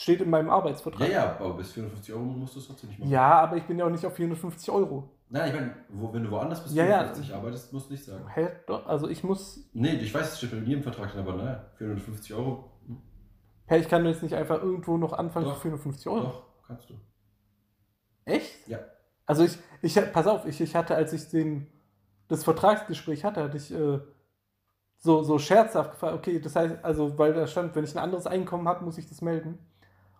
Steht 0.00 0.20
in 0.20 0.30
meinem 0.30 0.46
Ja, 0.46 0.52
Arbeitsvertrag. 0.52 1.10
ja, 1.10 1.36
aber 1.40 1.54
bis 1.54 1.72
450 1.72 2.14
Euro 2.14 2.22
musst 2.22 2.54
du 2.54 2.60
es 2.60 2.68
trotzdem 2.68 2.88
nicht 2.90 3.00
machen. 3.00 3.10
Ja, 3.10 3.40
aber 3.40 3.56
ich 3.56 3.64
bin 3.64 3.80
ja 3.80 3.84
auch 3.84 3.90
nicht 3.90 4.06
auf 4.06 4.14
450 4.14 4.70
Euro. 4.70 5.10
Nein, 5.28 5.48
ich 5.48 5.54
meine, 5.54 5.74
wo, 5.88 6.12
wenn 6.12 6.22
du 6.22 6.30
woanders 6.30 6.62
bis 6.62 6.72
Ja, 6.72 6.84
ja. 6.84 6.98
450 7.00 7.34
arbeitest, 7.34 7.72
musst 7.72 7.88
du 7.88 7.94
nicht 7.94 8.04
sagen. 8.04 8.24
Hä? 8.32 8.48
Doch, 8.68 8.86
Also 8.86 9.08
ich 9.08 9.24
muss. 9.24 9.68
Nee, 9.72 9.94
ich 9.96 10.14
weiß, 10.14 10.32
es 10.32 10.38
steht 10.38 10.52
bei 10.52 10.58
jedem 10.58 10.84
Vertrag 10.84 11.10
drin, 11.10 11.20
aber 11.20 11.34
naja, 11.34 11.64
450 11.78 12.32
Euro. 12.32 12.70
hm, 12.86 13.02
Hä, 13.66 13.78
ich 13.78 13.88
kann 13.88 14.06
jetzt 14.06 14.22
nicht 14.22 14.34
einfach 14.36 14.62
irgendwo 14.62 14.96
noch 14.98 15.12
anfangen 15.14 15.46
Doch. 15.46 15.54
für 15.56 15.62
450 15.62 16.06
Euro. 16.06 16.20
Doch, 16.26 16.42
kannst 16.68 16.88
du. 16.90 16.94
Echt? 18.24 18.68
Ja. 18.68 18.78
Also 19.26 19.42
ich, 19.42 19.58
ich, 19.82 19.98
pass 20.12 20.28
auf, 20.28 20.46
ich, 20.46 20.60
ich 20.60 20.76
hatte, 20.76 20.94
als 20.94 21.12
ich 21.12 21.28
den, 21.28 21.66
das 22.28 22.44
Vertragsgespräch 22.44 23.24
hatte, 23.24 23.42
hatte 23.42 23.56
ich 23.56 23.74
äh, 23.74 23.98
so, 24.98 25.24
so 25.24 25.40
scherzhaft 25.40 25.90
gefragt, 25.92 26.14
okay, 26.14 26.38
das 26.40 26.54
heißt, 26.54 26.84
also, 26.84 27.18
weil 27.18 27.34
da 27.34 27.48
stand, 27.48 27.74
wenn 27.74 27.82
ich 27.84 27.96
ein 27.96 28.02
anderes 28.04 28.28
Einkommen 28.28 28.68
habe, 28.68 28.84
muss 28.84 28.96
ich 28.96 29.08
das 29.08 29.22
melden. 29.22 29.58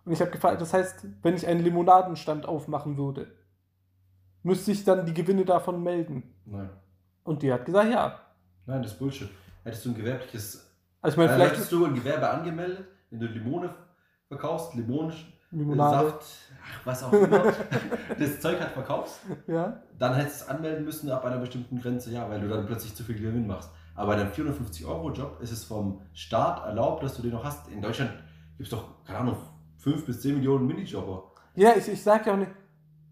Und 0.05 0.11
ich 0.13 0.21
habe 0.21 0.31
gefragt, 0.31 0.61
das 0.61 0.73
heißt, 0.73 1.05
wenn 1.21 1.35
ich 1.35 1.45
einen 1.47 1.61
Limonadenstand 1.63 2.45
aufmachen 2.45 2.97
würde, 2.97 3.27
müsste 4.43 4.71
ich 4.71 4.83
dann 4.83 5.05
die 5.05 5.13
Gewinne 5.13 5.45
davon 5.45 5.83
melden? 5.83 6.23
Nein. 6.45 6.69
Und 7.23 7.41
die 7.43 7.51
hat 7.51 7.65
gesagt, 7.65 7.91
ja. 7.91 8.19
Nein, 8.65 8.81
das 8.81 8.93
ist 8.93 8.99
Bullshit. 8.99 9.29
Hättest 9.63 9.85
du 9.85 9.89
ein 9.89 9.95
gewerbliches. 9.95 10.65
Also 11.01 11.13
ich 11.13 11.17
meine, 11.17 11.31
Äh, 11.31 11.35
vielleicht 11.35 11.55
hättest 11.55 11.71
du 11.71 11.85
ein 11.85 11.93
Gewerbe 11.93 12.29
angemeldet, 12.29 12.85
wenn 13.09 13.19
du 13.19 13.25
Limone 13.27 13.73
verkaufst, 14.27 14.73
Limonen, 14.75 15.13
Limonade. 15.51 16.09
Saft, 16.09 16.25
ach, 16.63 16.85
was 16.85 17.03
auch 17.03 17.13
immer, 17.13 17.43
das 18.19 18.39
Zeug 18.39 18.59
halt 18.59 18.71
verkaufst, 18.71 19.19
Ja, 19.47 19.81
dann 19.97 20.13
hättest 20.15 20.41
du 20.41 20.43
es 20.45 20.49
anmelden 20.49 20.85
müssen 20.85 21.09
ab 21.11 21.25
einer 21.25 21.37
bestimmten 21.37 21.81
Grenze, 21.81 22.11
ja, 22.11 22.29
weil 22.29 22.39
du 22.39 22.47
dann 22.47 22.65
plötzlich 22.65 22.95
zu 22.95 23.03
viel 23.03 23.15
Gewinn 23.19 23.47
machst. 23.47 23.69
Aber 23.95 24.15
bei 24.15 24.21
einem 24.21 24.31
450-Euro-Job 24.31 25.41
ist 25.41 25.51
es 25.51 25.63
vom 25.65 26.01
Staat 26.13 26.65
erlaubt, 26.65 27.03
dass 27.03 27.15
du 27.15 27.21
den 27.21 27.31
noch 27.31 27.43
hast. 27.43 27.67
In 27.69 27.81
Deutschland 27.81 28.11
gibt 28.57 28.61
es 28.63 28.69
doch, 28.69 29.03
keine 29.03 29.19
Ahnung, 29.19 29.37
5 29.79 30.05
bis 30.05 30.21
10 30.21 30.35
Millionen 30.35 30.67
Minijobber. 30.67 31.31
ja 31.55 31.73
ich, 31.75 31.87
ich 31.87 32.01
sage 32.01 32.27
ja 32.27 32.33
auch 32.33 32.37
nicht, 32.37 32.51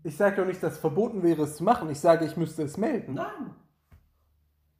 ich 0.03 0.15
sage 0.15 0.38
ja 0.38 0.43
auch 0.43 0.47
nicht, 0.47 0.62
dass 0.62 0.74
es 0.74 0.79
verboten 0.79 1.24
wäre, 1.24 1.41
es 1.43 1.57
zu 1.57 1.63
machen. 1.63 1.89
Ich 1.89 2.00
sage, 2.00 2.25
ich 2.25 2.38
müsste 2.38 2.63
es 2.63 2.77
melden. 2.77 3.15
Nein. 3.15 3.55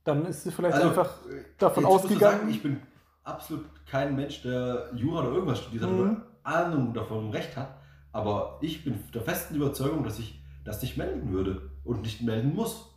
Dann 0.04 0.26
ist 0.26 0.44
sie 0.44 0.52
vielleicht 0.52 0.76
Also, 0.76 0.90
einfach 0.90 1.26
äh, 1.28 1.44
davon 1.58 1.86
ausgegangen. 1.86 2.38
Sagen, 2.40 2.50
ich 2.50 2.64
bin 2.64 2.80
absolut 3.24 3.66
kein 3.86 4.16
Mensch, 4.16 4.42
der 4.42 4.90
Jura 4.96 5.22
oder 5.22 5.32
irgendwas 5.32 5.60
studiert 5.60 5.84
hat 5.84 5.92
Mhm. 5.92 6.00
oder 6.00 6.28
Ahnung 6.44 6.94
davon 6.94 7.30
Recht 7.32 7.58
hat. 7.58 7.76
Aber 8.14 8.58
ich 8.62 8.86
bin 8.86 9.00
der 9.14 9.22
festen 9.22 9.56
Überzeugung, 9.56 10.04
dass 10.04 10.18
ich 10.20 10.42
das 10.64 10.82
nicht 10.82 10.98
melden 10.98 11.32
würde 11.32 11.70
und 11.84 12.02
nicht 12.04 12.22
melden 12.22 12.56
muss. 12.56 12.97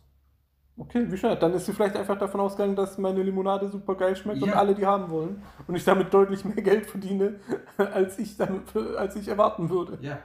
Okay, 0.77 1.11
wie 1.11 1.17
schön. 1.17 1.37
Dann 1.39 1.53
ist 1.53 1.65
sie 1.65 1.73
vielleicht 1.73 1.95
einfach 1.95 2.17
davon 2.17 2.39
ausgegangen, 2.41 2.75
dass 2.75 2.97
meine 2.97 3.21
Limonade 3.21 3.69
super 3.69 3.95
geil 3.95 4.15
schmeckt 4.15 4.41
und 4.41 4.49
Ja. 4.49 4.55
alle 4.55 4.73
die 4.73 4.85
haben 4.85 5.09
wollen. 5.11 5.43
Und 5.67 5.75
ich 5.75 5.83
damit 5.83 6.13
deutlich 6.13 6.43
mehr 6.45 6.63
Geld 6.63 6.85
verdiene, 6.87 7.39
als 7.77 8.17
ich, 8.19 8.37
damit, 8.37 8.75
als 8.75 9.15
ich 9.15 9.27
erwarten 9.27 9.69
würde. 9.69 9.97
Ja. 10.01 10.17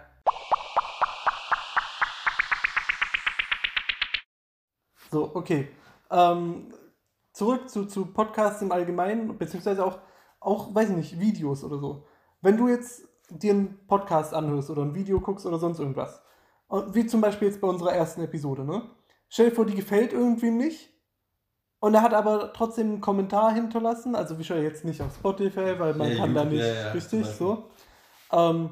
So, 5.10 5.34
okay. 5.34 5.68
Ähm, 6.10 6.72
zurück 7.32 7.68
zu, 7.68 7.86
zu 7.86 8.06
Podcasts 8.06 8.62
im 8.62 8.72
Allgemeinen, 8.72 9.38
beziehungsweise 9.38 9.84
auch, 9.84 9.98
auch, 10.40 10.74
weiß 10.74 10.90
ich 10.90 10.96
nicht, 10.96 11.20
Videos 11.20 11.64
oder 11.64 11.78
so. 11.78 12.06
Wenn 12.40 12.56
du 12.56 12.68
jetzt 12.68 13.08
dir 13.30 13.52
einen 13.52 13.86
Podcast 13.86 14.34
anhörst 14.34 14.70
oder 14.70 14.82
ein 14.82 14.94
Video 14.94 15.20
guckst 15.20 15.46
oder 15.46 15.58
sonst 15.58 15.78
irgendwas, 15.80 16.22
und 16.68 16.94
wie 16.94 17.06
zum 17.06 17.20
Beispiel 17.20 17.48
jetzt 17.48 17.60
bei 17.60 17.68
unserer 17.68 17.92
ersten 17.92 18.22
Episode, 18.22 18.64
ne? 18.64 18.82
Stell 19.28 19.50
dir 19.50 19.54
vor, 19.56 19.66
die 19.66 19.74
gefällt 19.74 20.12
irgendwem 20.12 20.56
nicht 20.56 20.90
und 21.80 21.94
er 21.94 22.02
hat 22.02 22.14
aber 22.14 22.52
trotzdem 22.52 22.88
einen 22.88 23.00
Kommentar 23.00 23.52
hinterlassen, 23.52 24.14
also 24.14 24.38
wie 24.38 24.44
schon 24.44 24.62
jetzt 24.62 24.84
nicht 24.84 25.02
auf 25.02 25.14
Spotify, 25.14 25.78
weil 25.78 25.94
man 25.94 26.10
Ja, 26.10 26.16
kann 26.16 26.34
da 26.34 26.42
YouTube, 26.42 26.52
nicht 26.52 26.66
ja, 26.66 26.74
ja, 26.74 26.90
richtig 26.92 27.26
so. 27.26 27.70
Ähm, 28.32 28.70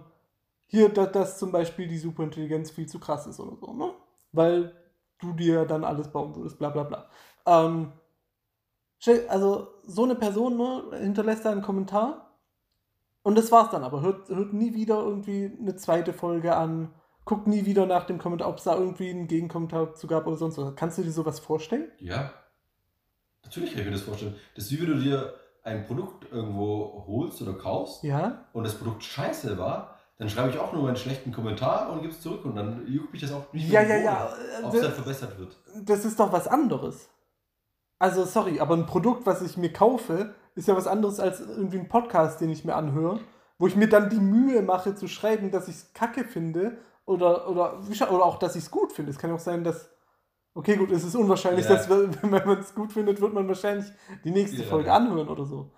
hier, 0.67 0.89
dass, 0.89 1.13
dass 1.13 1.39
zum 1.39 1.53
Beispiel 1.53 1.87
die 1.87 1.99
Superintelligenz 1.99 2.71
viel 2.71 2.87
zu 2.89 2.99
krass 2.99 3.27
ist 3.27 3.39
oder 3.41 3.57
so, 3.57 3.73
ne? 3.73 3.93
Weil 4.33 4.73
du 5.21 5.33
dir 5.33 5.65
dann 5.65 5.85
alles 5.85 6.09
bauen 6.09 6.35
würdest, 6.35 6.59
bla 6.59 6.71
bla 6.71 6.85
bla. 6.85 7.09
Ähm, 7.47 7.93
also 9.29 9.69
so 9.83 10.05
eine 10.05 10.15
Person 10.15 10.57
ne, 10.57 10.99
hinterlässt 10.99 11.45
da 11.45 11.51
einen 11.51 11.63
Kommentar 11.63 12.39
und 13.23 13.37
das 13.37 13.53
war's 13.53 13.71
dann 13.71 13.85
aber. 13.85 14.01
Hört, 14.01 14.29
hört 14.29 14.53
nie 14.53 14.75
wieder 14.75 15.01
irgendwie 15.01 15.57
eine 15.61 15.77
zweite 15.77 16.13
Folge 16.13 16.57
an, 16.57 16.93
guckt 17.25 17.47
nie 17.47 17.65
wieder 17.67 17.87
nach 17.87 18.05
dem 18.05 18.19
Kommentar, 18.19 18.49
ob 18.49 18.59
es 18.59 18.65
da 18.65 18.77
irgendwie 18.77 19.11
einen 19.11 19.27
Gegenkommentar 19.27 19.95
zu 19.95 20.07
gab 20.07 20.27
oder 20.27 20.37
sonst 20.37 20.59
was. 20.59 20.75
Kannst 20.77 20.99
du 20.99 21.03
dir 21.03 21.11
sowas 21.13 21.39
vorstellen? 21.41 21.91
Ja. 21.99 22.33
Natürlich 23.45 23.71
kann 23.73 23.81
ich 23.81 23.87
mir 23.87 23.93
das 23.93 24.03
vorstellen. 24.03 24.35
Das 24.55 24.65
ist 24.65 24.73
wie 24.73 24.81
wenn 24.83 24.97
du 24.97 24.99
dir 25.03 25.35
ein 25.63 25.87
Produkt 25.87 26.31
irgendwo 26.31 27.05
holst 27.07 27.41
oder 27.43 27.55
kaufst 27.55 28.03
Ja? 28.03 28.45
und 28.53 28.65
das 28.65 28.75
Produkt 28.75 29.03
scheiße 29.03 29.57
war, 29.59 29.99
dann 30.19 30.29
schreibe 30.29 30.51
ich 30.51 30.59
auch 30.59 30.73
nur 30.73 30.87
einen 30.87 30.97
schlechten 30.97 31.33
Kommentar 31.33 31.91
und 31.91 32.03
gebe 32.03 32.13
es 32.13 32.21
zurück 32.21 32.45
und 32.45 32.55
dann 32.55 32.87
juckt 32.87 33.13
mich 33.13 33.23
das 33.23 33.33
auch 33.33 33.53
nicht 33.53 33.69
Ja, 33.69 33.81
mehr 33.83 33.99
ja, 33.99 34.05
ja. 34.05 34.25
Bohne, 34.61 34.67
Ob 34.69 34.75
es 34.75 34.81
dann 34.83 34.93
verbessert 34.93 35.39
wird. 35.39 35.57
Das 35.83 36.05
ist 36.05 36.21
doch 36.21 36.33
was 36.33 36.47
anderes. 36.47 37.09
Also, 37.99 38.25
sorry, 38.25 38.61
aber 38.61 38.75
ein 38.77 38.87
Produkt, 38.87 39.27
was 39.27 39.41
ich 39.43 39.57
mir 39.57 39.73
kaufe, 39.73 40.35
ist 40.55 40.69
ja 40.69 40.77
was 40.77 40.87
anderes 40.87 41.19
als 41.21 41.41
irgendwie 41.41 41.79
ein 41.79 41.89
Podcast, 41.89 42.41
den 42.41 42.51
ich 42.51 42.65
mir 42.65 42.75
anhöre, 42.77 43.21
wo 43.59 43.67
ich 43.67 43.77
mir 43.77 43.89
dann 43.89 44.11
die 44.11 44.21
Mühe 44.21 44.63
mache 44.63 44.95
zu 44.95 45.09
schreiben, 45.09 45.51
dass 45.51 45.69
ich 45.69 45.77
es 45.77 45.93
kacke 45.95 46.25
finde 46.25 46.77
oder, 47.07 47.49
oder, 47.49 47.79
oder 47.81 48.25
auch, 48.25 48.39
dass 48.39 48.57
ich 48.57 48.65
es 48.65 48.71
gut 48.71 48.93
finde. 48.93 49.11
Es 49.11 49.19
kann 49.19 49.31
auch 49.33 49.39
sein, 49.41 49.65
dass. 49.65 49.91
Okay, 50.57 50.77
gut, 50.77 50.91
es 50.93 51.03
ist 51.05 51.17
unwahrscheinlich, 51.17 51.65
Ja. 51.67 51.75
dass 51.77 51.89
wir- 51.89 52.11
wenn 52.23 52.31
man 52.47 52.59
es 52.61 52.75
gut 52.75 52.93
findet, 52.93 53.21
wird 53.21 53.33
man 53.35 53.49
wahrscheinlich 53.49 53.87
die 54.25 54.31
nächste 54.31 54.63
Ja. 54.63 54.69
Folge 54.69 54.93
anhören 54.93 55.29
oder 55.29 55.45
so. 55.45 55.73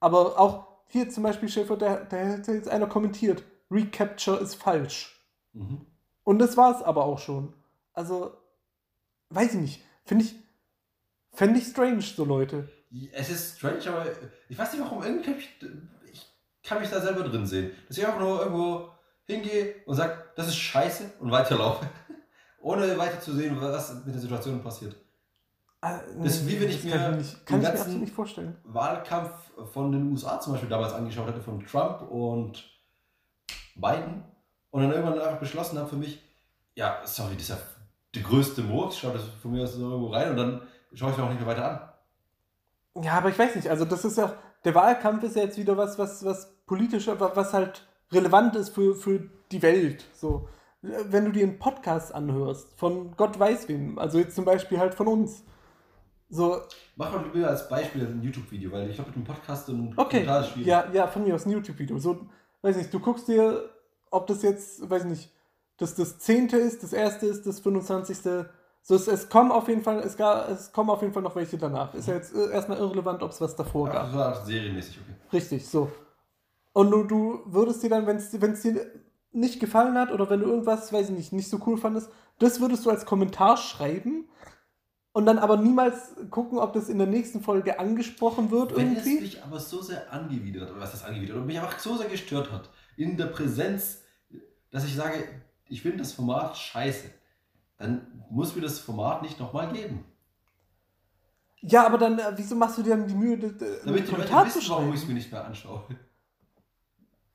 Aber 0.00 0.38
auch 0.40 0.66
hier 0.88 1.10
zum 1.10 1.22
Beispiel, 1.22 1.48
Schäfer, 1.48 1.76
da, 1.76 1.96
da 1.96 2.16
hätte 2.16 2.52
jetzt 2.52 2.68
einer 2.68 2.86
kommentiert, 2.86 3.42
Recapture 3.70 4.38
ist 4.38 4.54
falsch. 4.54 5.20
Mhm. 5.52 5.84
Und 6.24 6.38
das 6.38 6.56
war 6.56 6.74
es 6.74 6.82
aber 6.82 7.04
auch 7.04 7.18
schon. 7.18 7.52
Also, 7.92 8.32
weiß 9.30 9.54
ich 9.54 9.60
nicht. 9.60 9.84
Finde 10.04 10.24
ich, 10.24 10.34
fände 11.32 11.58
ich 11.58 11.66
strange, 11.66 12.00
so 12.02 12.24
Leute. 12.24 12.68
Es 13.12 13.28
ist 13.28 13.58
strange, 13.58 13.80
aber 13.88 14.06
ich 14.48 14.56
weiß 14.56 14.72
nicht 14.72 14.82
warum. 14.82 15.02
Irgendwie 15.02 15.24
kann 15.24 15.38
ich, 15.38 15.58
ich 16.12 16.32
kann 16.62 16.80
mich 16.80 16.88
da 16.90 17.00
selber 17.00 17.22
drin 17.24 17.44
sehen. 17.46 17.72
Dass 17.88 17.98
ich 17.98 18.06
einfach 18.06 18.20
nur 18.20 18.40
irgendwo 18.40 18.88
hingehe 19.26 19.76
und 19.86 19.94
sage, 19.96 20.14
das 20.36 20.48
ist 20.48 20.56
scheiße 20.56 21.12
und 21.20 21.30
weiterlaufe. 21.30 21.86
Ohne 22.60 22.96
weiter 22.98 23.20
zu 23.20 23.32
sehen, 23.32 23.56
was 23.60 23.94
mit 24.04 24.14
der 24.14 24.20
Situation 24.20 24.62
passiert. 24.62 24.96
Ah, 25.80 25.98
Das 26.22 26.36
ist 26.36 26.48
wie 26.48 26.60
wenn 26.60 26.68
ich 26.68 26.82
das 26.82 26.90
kann 26.92 27.10
mir 27.12 27.18
ich, 27.20 27.24
nicht, 27.26 27.46
kann 27.46 27.60
den 27.60 27.66
ich 27.68 27.72
mir 27.72 27.78
ganzen- 27.84 28.00
nicht 28.00 28.14
vorstellen. 28.14 28.56
Wahlkampf 28.64 29.30
von 29.72 29.92
den 29.92 30.10
USA 30.10 30.40
zum 30.40 30.52
Beispiel 30.54 30.68
damals 30.70 30.92
angeschaut 30.92 31.28
hätte, 31.28 31.40
von 31.40 31.64
Trump 31.64 32.02
und 32.10 32.64
Biden. 33.76 34.24
Und 34.70 34.82
dann 34.82 34.90
irgendwann 34.92 35.18
einfach 35.18 35.38
beschlossen 35.38 35.78
habe 35.78 35.88
für 35.88 35.96
mich, 35.96 36.22
ja, 36.74 37.00
sorry, 37.04 37.34
das 37.34 37.42
ist 37.44 37.48
ja 37.50 37.58
der 38.14 38.22
größte 38.22 38.62
Murks, 38.62 38.98
schau 38.98 39.10
das 39.10 39.22
von 39.40 39.52
mir 39.52 39.62
aus 39.64 39.74
so 39.74 39.88
irgendwo 39.88 40.08
rein 40.12 40.30
und 40.30 40.36
dann 40.36 40.62
schaue 40.94 41.10
ich 41.12 41.16
mir 41.16 41.24
auch 41.24 41.28
nicht 41.28 41.38
mehr 41.40 41.48
weiter 41.48 41.92
an. 42.94 43.02
Ja, 43.04 43.12
aber 43.18 43.28
ich 43.28 43.38
weiß 43.38 43.54
nicht. 43.56 43.68
Also, 43.68 43.84
das 43.84 44.04
ist 44.04 44.16
ja 44.18 44.26
auch, 44.26 44.32
der 44.64 44.74
Wahlkampf 44.74 45.22
ist 45.22 45.36
ja 45.36 45.42
jetzt 45.42 45.58
wieder 45.58 45.76
was, 45.76 45.98
was, 45.98 46.24
was 46.24 46.50
politisch, 46.66 47.06
wa- 47.06 47.32
was 47.34 47.52
halt 47.52 47.86
relevant 48.12 48.56
ist 48.56 48.70
für, 48.70 48.94
für 48.94 49.28
die 49.52 49.62
Welt. 49.62 50.04
So. 50.14 50.48
Wenn 50.82 51.24
du 51.24 51.32
dir 51.32 51.42
einen 51.44 51.58
Podcast 51.58 52.14
anhörst, 52.14 52.78
von 52.78 53.16
Gott 53.16 53.38
weiß 53.38 53.68
wem, 53.68 53.98
also 53.98 54.18
jetzt 54.18 54.36
zum 54.36 54.44
Beispiel 54.44 54.78
halt 54.78 54.94
von 54.94 55.08
uns. 55.08 55.42
So, 56.28 56.60
Mach 56.96 57.12
mal 57.12 57.24
lieber 57.32 57.48
als 57.48 57.68
Beispiel 57.68 58.04
ein 58.06 58.20
YouTube-Video, 58.22 58.72
weil 58.72 58.88
ich 58.90 58.96
glaube, 58.96 59.10
mit 59.10 59.16
einem 59.16 59.26
Podcast 59.26 59.68
und 59.68 59.96
Okay, 59.96 60.24
schwierig. 60.24 60.66
ja, 60.66 60.86
ja, 60.92 61.06
von 61.06 61.22
mir 61.24 61.34
aus 61.34 61.46
ein 61.46 61.50
YouTube-Video. 61.52 61.98
So, 61.98 62.26
weiß 62.62 62.76
nicht, 62.76 62.92
du 62.92 62.98
guckst 63.00 63.28
dir, 63.28 63.70
ob 64.10 64.26
das 64.26 64.42
jetzt, 64.42 64.88
weiß 64.88 65.04
nicht, 65.04 65.30
das 65.78 65.94
das 65.94 66.18
10. 66.18 66.48
ist, 66.48 66.82
das 66.82 66.92
erste 66.92 67.26
ist, 67.26 67.46
das 67.46 67.60
25. 67.60 68.18
So, 68.82 68.94
es, 68.94 69.06
es 69.08 69.28
kommen 69.28 69.52
auf 69.52 69.68
jeden 69.68 69.82
Fall, 69.82 69.98
es, 70.00 70.16
gar, 70.16 70.48
es 70.48 70.72
kommen 70.72 70.90
auf 70.90 71.00
jeden 71.02 71.12
Fall 71.12 71.22
noch 71.22 71.36
welche 71.36 71.58
danach. 71.58 71.94
Ist 71.94 72.08
ja 72.08 72.14
jetzt 72.14 72.34
äh, 72.34 72.50
erstmal 72.50 72.78
irrelevant, 72.78 73.22
ob 73.22 73.30
es 73.30 73.40
was 73.40 73.54
davor 73.54 73.88
Ja, 73.88 73.94
gab. 73.94 74.06
das 74.06 74.14
war 74.14 74.44
serienmäßig, 74.46 74.98
okay. 75.00 75.14
Richtig, 75.32 75.66
so. 75.68 75.90
Und 76.76 76.90
du, 76.90 77.04
du 77.04 77.40
würdest 77.46 77.82
dir 77.82 77.88
dann, 77.88 78.06
wenn 78.06 78.16
es 78.18 78.30
dir 78.60 78.86
nicht 79.32 79.60
gefallen 79.60 79.96
hat 79.96 80.12
oder 80.12 80.28
wenn 80.28 80.40
du 80.40 80.46
irgendwas, 80.46 80.92
weiß 80.92 81.08
ich 81.08 81.16
nicht, 81.16 81.32
nicht 81.32 81.48
so 81.48 81.58
cool 81.64 81.78
fandest, 81.78 82.10
das 82.38 82.60
würdest 82.60 82.84
du 82.84 82.90
als 82.90 83.06
Kommentar 83.06 83.56
schreiben 83.56 84.28
und 85.12 85.24
dann 85.24 85.38
aber 85.38 85.56
niemals 85.56 86.14
gucken, 86.28 86.58
ob 86.58 86.74
das 86.74 86.90
in 86.90 86.98
der 86.98 87.06
nächsten 87.06 87.40
Folge 87.40 87.80
angesprochen 87.80 88.50
wird 88.50 88.76
Wenn 88.76 88.94
es 88.94 89.06
irgendwie. 89.06 89.22
mich 89.22 89.42
aber 89.42 89.58
so 89.58 89.80
sehr 89.80 90.12
angewidert, 90.12 90.70
oder 90.70 90.80
was 90.80 90.92
das 90.92 91.02
angewidert, 91.02 91.38
oder 91.38 91.46
mich 91.46 91.58
einfach 91.58 91.78
so 91.78 91.96
sehr 91.96 92.10
gestört 92.10 92.52
hat, 92.52 92.68
in 92.98 93.16
der 93.16 93.28
Präsenz, 93.28 94.02
dass 94.70 94.84
ich 94.84 94.94
sage, 94.94 95.24
ich 95.70 95.80
finde 95.80 95.96
das 95.96 96.12
Format 96.12 96.58
scheiße, 96.58 97.08
dann 97.78 98.22
muss 98.28 98.54
mir 98.54 98.60
das 98.60 98.80
Format 98.80 99.22
nicht 99.22 99.40
nochmal 99.40 99.72
geben. 99.72 100.04
Ja, 101.62 101.86
aber 101.86 101.96
dann, 101.96 102.18
äh, 102.18 102.32
wieso 102.36 102.54
machst 102.54 102.76
du 102.76 102.82
dir 102.82 102.90
dann 102.90 103.08
die 103.08 103.14
Mühe, 103.14 103.38
das, 103.38 103.52
einen 103.52 103.80
die 103.82 103.88
Leute 103.88 104.12
Kommentar 104.12 104.46
zu 104.50 104.58
wissen, 104.58 104.68
warum 104.68 104.88
ich 104.90 104.96
es 104.96 105.00
schreiben? 105.00 105.08
mir 105.14 105.18
nicht 105.18 105.32
mehr 105.32 105.44
anschaue. 105.46 105.82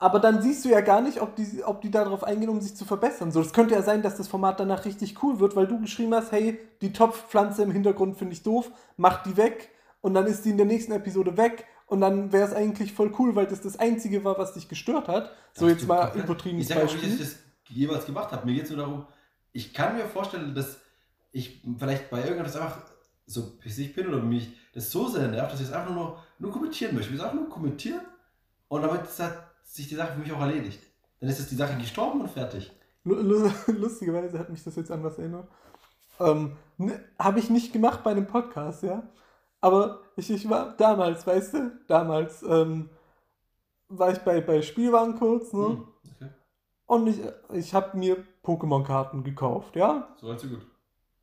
Aber 0.02 0.18
dann 0.18 0.42
siehst 0.42 0.64
du 0.64 0.68
ja 0.68 0.80
gar 0.80 1.00
nicht, 1.00 1.20
ob 1.20 1.36
die, 1.36 1.62
ob 1.62 1.80
die 1.80 1.92
darauf 1.92 2.24
eingehen, 2.24 2.48
um 2.48 2.60
sich 2.60 2.74
zu 2.74 2.84
verbessern. 2.84 3.30
So, 3.30 3.40
es 3.40 3.52
könnte 3.52 3.74
ja 3.74 3.82
sein, 3.82 4.02
dass 4.02 4.16
das 4.16 4.26
Format 4.26 4.58
danach 4.58 4.84
richtig 4.84 5.22
cool 5.22 5.38
wird, 5.38 5.54
weil 5.54 5.68
du 5.68 5.80
geschrieben 5.80 6.12
hast, 6.12 6.32
hey, 6.32 6.58
die 6.80 6.92
Topfpflanze 6.92 7.62
im 7.62 7.70
Hintergrund 7.70 8.16
finde 8.16 8.32
ich 8.32 8.42
doof, 8.42 8.72
mach 8.96 9.22
die 9.22 9.36
weg 9.36 9.70
und 10.00 10.14
dann 10.14 10.26
ist 10.26 10.44
die 10.44 10.50
in 10.50 10.56
der 10.56 10.66
nächsten 10.66 10.90
Episode 10.90 11.36
weg 11.36 11.66
und 11.86 12.00
dann 12.00 12.32
wäre 12.32 12.48
es 12.48 12.52
eigentlich 12.52 12.92
voll 12.92 13.14
cool, 13.16 13.36
weil 13.36 13.46
das 13.46 13.60
das 13.60 13.78
Einzige 13.78 14.24
war, 14.24 14.36
was 14.38 14.54
dich 14.54 14.68
gestört 14.68 15.06
hat. 15.06 15.30
So 15.52 15.66
Das 15.68 15.76
jetzt 15.76 15.86
mal 15.86 16.10
übertriebenes 16.16 16.68
Ich 16.68 16.74
sage 16.74 16.80
auch 16.80 16.92
dass 16.92 16.94
ich 16.96 17.08
Beispiel. 17.08 17.24
das 17.24 17.36
jeweils 17.68 18.04
gemacht 18.04 18.32
habe. 18.32 18.44
Mir 18.44 18.54
geht 18.54 18.64
es 18.64 18.70
nur 18.70 18.80
darum, 18.80 19.06
ich 19.52 19.72
kann 19.72 19.96
mir 19.96 20.06
vorstellen, 20.06 20.52
dass 20.52 20.78
ich 21.30 21.62
vielleicht 21.78 22.10
bei 22.10 22.22
irgendetwas 22.22 22.56
einfach 22.56 22.78
so 23.26 23.56
pissig 23.56 23.94
bin 23.94 24.08
oder 24.08 24.18
mich 24.18 24.50
das 24.74 24.90
so 24.90 25.06
sehr 25.06 25.28
nervt, 25.28 25.52
dass 25.52 25.60
ich 25.60 25.68
es 25.68 25.72
einfach 25.72 25.94
nur, 25.94 26.18
nur 26.40 26.50
kommentieren 26.50 26.92
möchte. 26.92 27.12
Ich 27.12 27.12
will 27.12 27.20
es 27.20 27.24
einfach 27.24 27.40
nur 27.40 27.48
kommentieren 27.48 28.00
und 28.66 28.82
damit 28.82 29.04
ist 29.04 29.20
halt 29.20 29.38
sich 29.74 29.88
die 29.88 29.94
Sache 29.94 30.12
für 30.14 30.20
mich 30.20 30.32
auch 30.32 30.40
erledigt. 30.40 30.82
Dann 31.20 31.28
ist 31.30 31.40
es 31.40 31.48
die 31.48 31.54
Sache 31.56 31.76
gestorben 31.78 32.20
und 32.20 32.30
fertig. 32.30 32.72
Lu- 33.04 33.16
lu- 33.20 33.50
Lustigerweise 33.72 34.38
hat 34.38 34.50
mich 34.50 34.62
das 34.64 34.76
jetzt 34.76 34.90
an 34.90 35.02
was 35.04 35.18
erinnert. 35.18 35.48
Ähm, 36.20 36.56
ne, 36.78 37.00
Habe 37.18 37.38
ich 37.38 37.50
nicht 37.50 37.72
gemacht 37.72 38.02
bei 38.04 38.10
einem 38.10 38.26
Podcast, 38.26 38.82
ja. 38.82 39.02
Aber 39.60 40.00
ich, 40.16 40.30
ich 40.30 40.48
war 40.50 40.76
damals, 40.76 41.26
weißt 41.26 41.54
du, 41.54 41.72
damals 41.86 42.42
ähm, 42.42 42.90
war 43.88 44.10
ich 44.10 44.18
bei, 44.18 44.40
bei 44.40 44.60
Spielwaren 44.62 45.18
kurz, 45.18 45.52
ne? 45.52 45.66
Hm, 45.68 45.88
okay. 46.16 46.30
Und 46.86 47.06
ich, 47.06 47.20
ich 47.52 47.74
habe 47.74 47.96
mir 47.96 48.24
Pokémon-Karten 48.44 49.22
gekauft, 49.22 49.76
ja. 49.76 50.08
So 50.20 50.28
weit, 50.28 50.40
so 50.40 50.48
gut. 50.48 50.66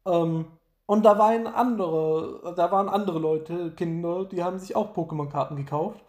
Ähm, 0.05 0.45
und 0.85 1.03
da 1.03 1.19
waren 1.19 1.45
andere, 1.47 2.53
da 2.55 2.71
waren 2.71 2.89
andere 2.89 3.19
Leute, 3.19 3.71
Kinder, 3.75 4.25
die 4.25 4.43
haben 4.43 4.57
sich 4.57 4.75
auch 4.75 4.95
Pokémon-Karten 4.95 5.55
gekauft. 5.55 6.03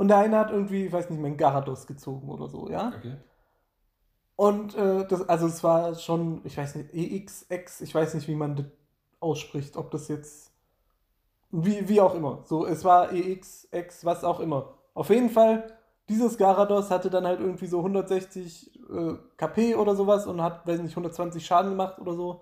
Und 0.00 0.08
der 0.08 0.16
eine 0.16 0.38
hat 0.38 0.50
irgendwie, 0.50 0.86
ich 0.86 0.92
weiß 0.94 1.10
nicht 1.10 1.22
einen 1.22 1.36
Garados 1.36 1.86
gezogen 1.86 2.30
oder 2.30 2.48
so, 2.48 2.70
ja. 2.70 2.90
Okay. 2.96 3.18
Und 4.34 4.74
äh, 4.74 5.06
das, 5.06 5.28
also 5.28 5.46
es 5.46 5.62
war 5.62 5.94
schon, 5.94 6.40
ich 6.44 6.56
weiß 6.56 6.76
nicht, 6.76 6.94
EXX, 6.94 7.82
ich 7.82 7.94
weiß 7.94 8.14
nicht, 8.14 8.26
wie 8.26 8.34
man 8.34 8.56
das 8.56 8.64
ausspricht, 9.20 9.76
ob 9.76 9.90
das 9.90 10.08
jetzt, 10.08 10.54
wie, 11.50 11.86
wie 11.86 12.00
auch 12.00 12.14
immer. 12.14 12.40
So, 12.46 12.64
es 12.64 12.82
war 12.82 13.12
EXX, 13.12 14.06
was 14.06 14.24
auch 14.24 14.40
immer. 14.40 14.72
Auf 14.94 15.10
jeden 15.10 15.28
Fall, 15.28 15.70
dieses 16.08 16.38
Garados 16.38 16.90
hatte 16.90 17.10
dann 17.10 17.26
halt 17.26 17.40
irgendwie 17.40 17.66
so 17.66 17.80
160 17.80 18.74
äh, 18.88 19.14
KP 19.36 19.74
oder 19.74 19.94
sowas 19.94 20.26
und 20.26 20.40
hat, 20.40 20.66
weiß 20.66 20.80
nicht, 20.80 20.92
120 20.92 21.44
Schaden 21.44 21.72
gemacht 21.72 21.98
oder 21.98 22.14
so. 22.14 22.40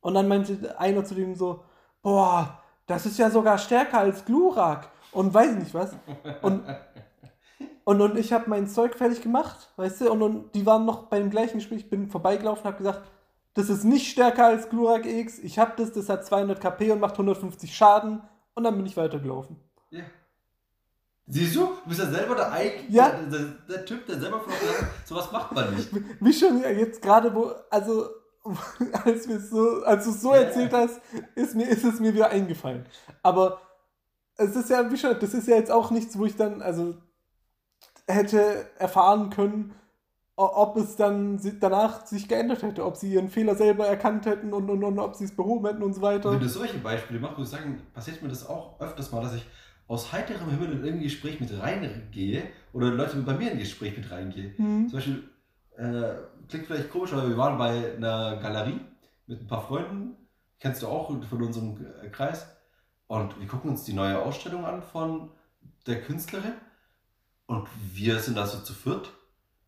Und 0.00 0.14
dann 0.14 0.26
meinte 0.26 0.80
einer 0.80 1.04
zu 1.04 1.14
dem 1.14 1.36
so, 1.36 1.62
boah, 2.02 2.60
das 2.88 3.06
ist 3.06 3.20
ja 3.20 3.30
sogar 3.30 3.56
stärker 3.56 3.98
als 3.98 4.24
Glurak 4.24 4.90
und 5.12 5.32
weiß 5.34 5.54
nicht 5.56 5.74
was. 5.74 5.92
Und 6.42 6.64
und, 7.88 8.02
und 8.02 8.18
ich 8.18 8.34
habe 8.34 8.50
mein 8.50 8.68
Zeug 8.68 8.96
fertig 8.96 9.22
gemacht, 9.22 9.70
weißt 9.76 10.02
du, 10.02 10.12
und, 10.12 10.20
und 10.20 10.54
die 10.54 10.66
waren 10.66 10.84
noch 10.84 11.04
beim 11.04 11.30
gleichen 11.30 11.56
Gespräch, 11.56 11.78
ich 11.78 11.88
bin 11.88 12.10
vorbeigelaufen 12.10 12.60
und 12.60 12.66
habe 12.66 12.76
gesagt, 12.76 13.00
das 13.54 13.70
ist 13.70 13.84
nicht 13.84 14.10
stärker 14.10 14.44
als 14.44 14.68
Glurak 14.68 15.06
X, 15.06 15.38
ich 15.38 15.58
habe 15.58 15.72
das, 15.78 15.92
das 15.94 16.10
hat 16.10 16.26
200 16.26 16.60
KP 16.60 16.90
und 16.90 17.00
macht 17.00 17.14
150 17.14 17.74
Schaden 17.74 18.20
und 18.52 18.64
dann 18.64 18.76
bin 18.76 18.84
ich 18.84 18.94
weitergelaufen. 18.98 19.56
Ja. 19.88 20.02
Siehst 21.28 21.56
du, 21.56 21.60
du 21.60 21.88
bist 21.88 22.00
ja 22.00 22.10
selber 22.10 22.34
der, 22.34 22.52
Eig 22.52 22.90
Ja. 22.90 23.08
der, 23.08 23.22
der, 23.22 23.48
der 23.70 23.86
Typ, 23.86 24.04
der 24.04 24.20
selber 24.20 24.40
von 24.40 24.52
sowas 25.06 25.32
macht 25.32 25.52
man 25.52 25.74
nicht. 25.74 25.88
Wie 26.20 26.32
schon 26.34 26.60
jetzt 26.60 27.00
gerade, 27.00 27.34
wo, 27.34 27.52
also 27.70 28.06
als, 29.04 29.26
wir 29.26 29.40
so, 29.40 29.82
als 29.84 30.04
du 30.04 30.10
es 30.10 30.20
so 30.20 30.32
erzählt 30.34 30.74
hast, 30.74 31.00
ist, 31.34 31.54
mir, 31.54 31.66
ist 31.66 31.84
es 31.84 32.00
mir 32.00 32.12
wieder 32.12 32.28
eingefallen. 32.28 32.84
Aber 33.22 33.62
es 34.38 34.56
ist 34.56 34.70
ja, 34.70 34.90
wie 34.90 34.96
schon, 34.96 35.18
das 35.20 35.34
ist 35.34 35.48
ja 35.48 35.56
jetzt 35.56 35.70
auch 35.70 35.90
nichts, 35.90 36.16
wo 36.18 36.24
ich 36.24 36.36
dann, 36.36 36.62
also 36.62 36.94
hätte 38.06 38.66
erfahren 38.78 39.30
können, 39.30 39.74
ob 40.36 40.76
es 40.76 40.94
dann 40.94 41.40
danach 41.58 42.06
sich 42.06 42.28
geändert 42.28 42.62
hätte, 42.62 42.84
ob 42.84 42.96
sie 42.96 43.12
ihren 43.12 43.28
Fehler 43.28 43.56
selber 43.56 43.86
erkannt 43.86 44.24
hätten 44.24 44.52
und, 44.52 44.70
und, 44.70 44.84
und 44.84 44.98
ob 45.00 45.16
sie 45.16 45.24
es 45.24 45.34
behoben 45.34 45.66
hätten 45.66 45.82
und 45.82 45.94
so 45.94 46.00
weiter. 46.00 46.30
Wenn 46.30 46.40
du 46.40 46.48
solche 46.48 46.78
Beispiele 46.78 47.18
machst, 47.18 47.38
muss 47.38 47.52
ich 47.52 47.58
sagen, 47.58 47.82
passiert 47.92 48.22
mir 48.22 48.28
das 48.28 48.48
auch 48.48 48.80
öfters 48.80 49.10
mal, 49.10 49.20
dass 49.20 49.34
ich 49.34 49.44
aus 49.88 50.12
heiterem 50.12 50.50
Himmel 50.50 50.72
in 50.72 50.78
irgendein 50.78 51.02
Gespräch 51.02 51.40
mit 51.40 51.50
reingehe 51.60 52.44
oder 52.72 52.90
Leute 52.90 53.16
bei 53.22 53.34
mir 53.34 53.48
in 53.48 53.54
ein 53.54 53.58
Gespräch 53.58 53.96
mit 53.96 54.10
reingehe. 54.10 54.56
Hm. 54.56 54.88
Zum 54.88 54.98
Beispiel, 54.98 55.28
äh, 55.76 56.14
klingt 56.48 56.66
vielleicht 56.66 56.90
komisch, 56.90 57.12
aber 57.12 57.28
wir 57.28 57.36
waren 57.36 57.58
bei 57.58 57.96
einer 57.96 58.36
Galerie 58.36 58.80
mit 59.26 59.40
ein 59.40 59.46
paar 59.48 59.62
Freunden, 59.62 60.14
kennst 60.60 60.82
du 60.82 60.86
auch 60.86 61.08
von 61.08 61.42
unserem 61.42 61.84
äh, 62.02 62.08
Kreis, 62.10 62.46
und 63.08 63.40
wir 63.40 63.46
gucken 63.46 63.70
uns 63.70 63.84
die 63.84 63.92
neue 63.92 64.22
Ausstellung 64.22 64.64
an 64.64 64.82
von 64.82 65.30
der 65.86 66.00
Künstlerin 66.02 66.52
und 67.46 67.66
wir 67.92 68.20
sind 68.20 68.36
da 68.36 68.46
so 68.46 68.60
zu 68.60 68.74
viert, 68.74 69.10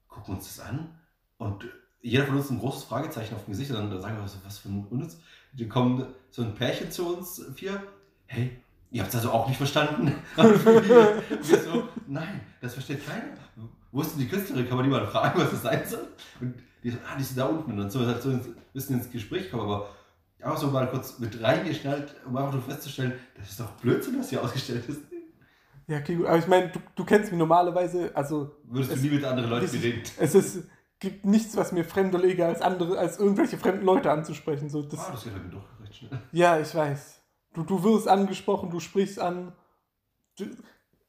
gucken 0.09 0.37
uns 0.37 0.55
das 0.55 0.65
an 0.65 0.99
und 1.39 1.65
jeder 2.03 2.27
von 2.27 2.37
uns 2.37 2.51
ein 2.51 2.59
großes 2.59 2.85
Fragezeichen 2.85 3.35
auf 3.35 3.45
dem 3.45 3.53
Gesicht 3.53 3.71
und 3.71 3.91
dann 3.91 4.01
sagen 4.01 4.17
wir, 4.17 4.29
so, 4.29 4.39
was 4.45 4.59
für 4.59 4.69
ein 4.69 4.87
Unnütz. 4.91 5.19
Die 5.53 5.69
kommen 5.69 6.07
so 6.31 6.43
ein 6.43 6.55
Pärchen 6.55 6.91
zu 6.91 7.17
uns, 7.17 7.45
vier, 7.55 7.83
hey, 8.27 8.63
ihr 8.91 9.03
habt 9.03 9.11
es 9.11 9.17
also 9.17 9.33
auch 9.33 9.49
nicht 9.49 9.57
verstanden? 9.57 10.15
Und 10.37 10.65
wir, 10.65 11.23
wir 11.29 11.61
so, 11.61 11.89
nein, 12.07 12.41
das 12.61 12.75
versteht 12.75 13.07
keiner. 13.07 13.25
Wo 13.93 14.01
ist 14.01 14.13
denn 14.13 14.21
die 14.21 14.29
Künstlerin? 14.29 14.69
Kann 14.69 14.77
man 14.77 14.85
die 14.85 14.91
mal 14.91 15.07
fragen, 15.07 15.41
was 15.41 15.51
das 15.51 15.63
sein 15.63 15.83
soll? 15.87 16.09
Und 16.41 16.55
die 16.83 16.91
so, 16.91 16.99
ah, 17.07 17.17
die 17.19 17.25
sind 17.25 17.39
da 17.39 17.47
unten. 17.47 17.73
Und 17.73 17.79
dann 17.79 17.91
sind 17.91 18.01
wir 18.01 18.09
halt 18.09 18.23
so 18.23 18.31
ein 18.31 18.57
bisschen 18.73 18.99
ins 18.99 19.11
Gespräch 19.11 19.51
kommen, 19.51 19.65
aber 19.65 19.89
einfach 20.43 20.59
so 20.59 20.69
mal 20.69 20.89
kurz 20.89 21.19
mit 21.19 21.43
reingeschnallt, 21.43 22.15
um 22.27 22.37
einfach 22.37 22.53
nur 22.53 22.63
festzustellen, 22.63 23.13
das 23.37 23.51
ist 23.51 23.61
doch 23.61 23.71
Blödsinn, 23.73 24.19
was 24.19 24.31
hier 24.31 24.43
ausgestellt 24.43 24.89
ist. 24.89 25.01
Ja, 25.87 25.99
okay, 25.99 26.15
gut. 26.15 26.27
Aber 26.27 26.39
ich 26.39 26.47
meine, 26.47 26.69
du, 26.69 26.79
du 26.95 27.05
kennst 27.05 27.31
mich 27.33 27.39
normalerweise, 27.39 28.11
also 28.15 28.55
Würdest 28.65 28.91
du 28.93 28.95
Es- 28.97 29.03
nie 29.03 29.11
mit 29.11 29.25
anderen 29.25 29.51
Leuten 29.51 29.67
reden? 29.77 30.03
es 30.19 30.35
ist, 30.35 30.65
gibt 31.01 31.25
nichts, 31.25 31.57
was 31.57 31.73
mir 31.73 31.85
fremder 31.85 32.19
lege, 32.19 32.47
als 32.47 32.61
andere, 32.63 32.99
als 32.99 33.19
irgendwelche 33.19 33.59
fremden 33.59 33.85
Leute 33.85 34.11
anzusprechen. 34.11 34.69
So, 34.71 34.83
das, 34.83 35.01
Ah, 35.01 35.11
das 35.13 35.25
geht 35.25 35.33
halt 35.33 35.53
doch 35.53 35.65
recht 35.83 35.97
schnell. 35.97 36.11
Ja, 36.33 36.61
ich 36.61 36.73
weiß. 36.75 37.21
Du, 37.55 37.65
du 37.65 37.83
wirst 37.83 38.07
angesprochen, 38.07 38.71
du 38.71 38.79
sprichst 38.79 39.19
an. 39.19 39.53
Du, 40.39 40.45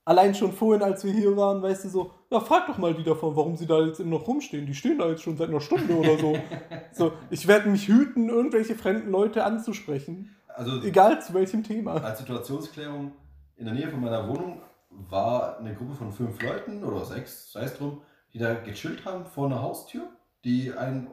allein 0.06 0.34
schon 0.36 0.52
vorhin, 0.52 0.84
als 0.84 1.04
wir 1.04 1.14
hier 1.14 1.36
waren, 1.38 1.62
weißt 1.62 1.86
du 1.86 1.90
so, 1.90 2.12
ja, 2.30 2.40
frag 2.40 2.68
doch 2.68 2.78
mal 2.78 2.94
die 2.94 3.04
davon, 3.04 3.36
warum 3.36 3.56
sie 3.56 3.68
da 3.68 3.82
jetzt 3.82 4.00
immer 4.00 4.18
noch 4.20 4.28
rumstehen. 4.28 4.66
Die 4.66 4.74
stehen 4.74 4.98
da 4.98 5.08
jetzt 5.08 5.24
schon 5.24 5.38
seit 5.38 5.50
einer 5.50 5.62
Stunde 5.62 5.94
oder 5.96 6.18
so. 6.18 6.38
so 6.94 7.14
ich 7.30 7.48
werde 7.48 7.70
mich 7.70 7.88
hüten, 7.88 8.30
irgendwelche 8.30 8.76
fremden 8.76 9.12
Leute 9.12 9.44
anzusprechen. 9.44 10.36
Also 10.48 10.82
Egal 10.82 11.22
zu 11.22 11.34
welchem 11.34 11.64
Thema. 11.64 11.96
als 12.04 12.20
Situationsklärung 12.20 13.14
in 13.56 13.66
der 13.66 13.74
Nähe 13.74 13.90
von 13.90 14.02
meiner 14.02 14.28
Wohnung 14.28 14.62
war 14.90 15.60
eine 15.60 15.74
Gruppe 15.74 15.96
von 15.96 16.12
fünf 16.12 16.42
Leuten 16.42 16.84
oder 16.84 17.06
sechs, 17.06 17.52
sei 17.52 17.64
es 17.64 17.78
drum, 17.78 18.02
die 18.34 18.40
da 18.40 18.54
gechillt 18.54 19.06
haben 19.06 19.26
vor 19.26 19.46
einer 19.46 19.62
Haustür, 19.62 20.10
die 20.44 20.74
ein 20.74 21.10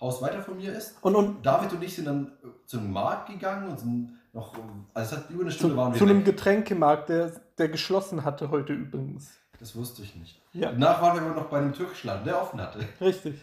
Haus 0.00 0.20
weiter 0.20 0.42
von 0.42 0.56
mir 0.56 0.72
ist. 0.72 0.98
Und, 1.02 1.14
und 1.14 1.44
David 1.44 1.72
und 1.72 1.82
ich 1.82 1.96
sind 1.96 2.06
dann 2.06 2.32
zum 2.66 2.92
Markt 2.92 3.30
gegangen 3.30 3.70
und 3.70 3.80
sind 3.80 4.18
noch, 4.32 4.54
also 4.92 5.14
es 5.14 5.22
hat 5.22 5.30
über 5.30 5.42
eine 5.42 5.50
zu, 5.50 5.58
Stunde 5.58 5.76
waren 5.76 5.92
wir 5.92 5.98
zu 5.98 6.04
einem 6.04 6.18
weg. 6.18 6.26
Getränkemarkt, 6.26 7.08
der, 7.08 7.32
der 7.58 7.68
geschlossen 7.68 8.24
hatte 8.24 8.50
heute 8.50 8.72
übrigens. 8.72 9.30
Das 9.58 9.74
wusste 9.74 10.02
ich 10.02 10.14
nicht. 10.14 10.42
Ja, 10.52 10.70
Danach 10.72 11.00
waren 11.00 11.16
wir 11.16 11.22
aber 11.22 11.40
noch 11.40 11.48
bei 11.48 11.58
einem 11.58 11.72
türkischen 11.72 12.08
Laden, 12.08 12.24
der 12.24 12.40
offen 12.40 12.60
hatte. 12.60 12.80
richtig. 13.00 13.40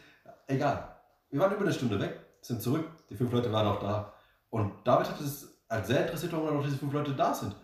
Egal. 0.47 0.95
Wir 1.29 1.39
waren 1.39 1.51
über 1.53 1.61
eine 1.61 1.73
Stunde 1.73 1.99
weg, 1.99 2.19
sind 2.41 2.61
zurück, 2.61 2.85
die 3.09 3.15
fünf 3.15 3.31
Leute 3.31 3.51
waren 3.51 3.65
noch 3.65 3.79
da. 3.79 4.13
Und 4.49 4.71
David 4.83 5.09
hat 5.09 5.19
es 5.19 5.47
als 5.67 5.87
sehr 5.87 6.01
interessiert, 6.01 6.31
warum 6.33 6.55
noch 6.57 6.63
diese 6.63 6.77
fünf 6.77 6.93
Leute 6.93 7.13
da 7.13 7.33
sind. 7.33 7.55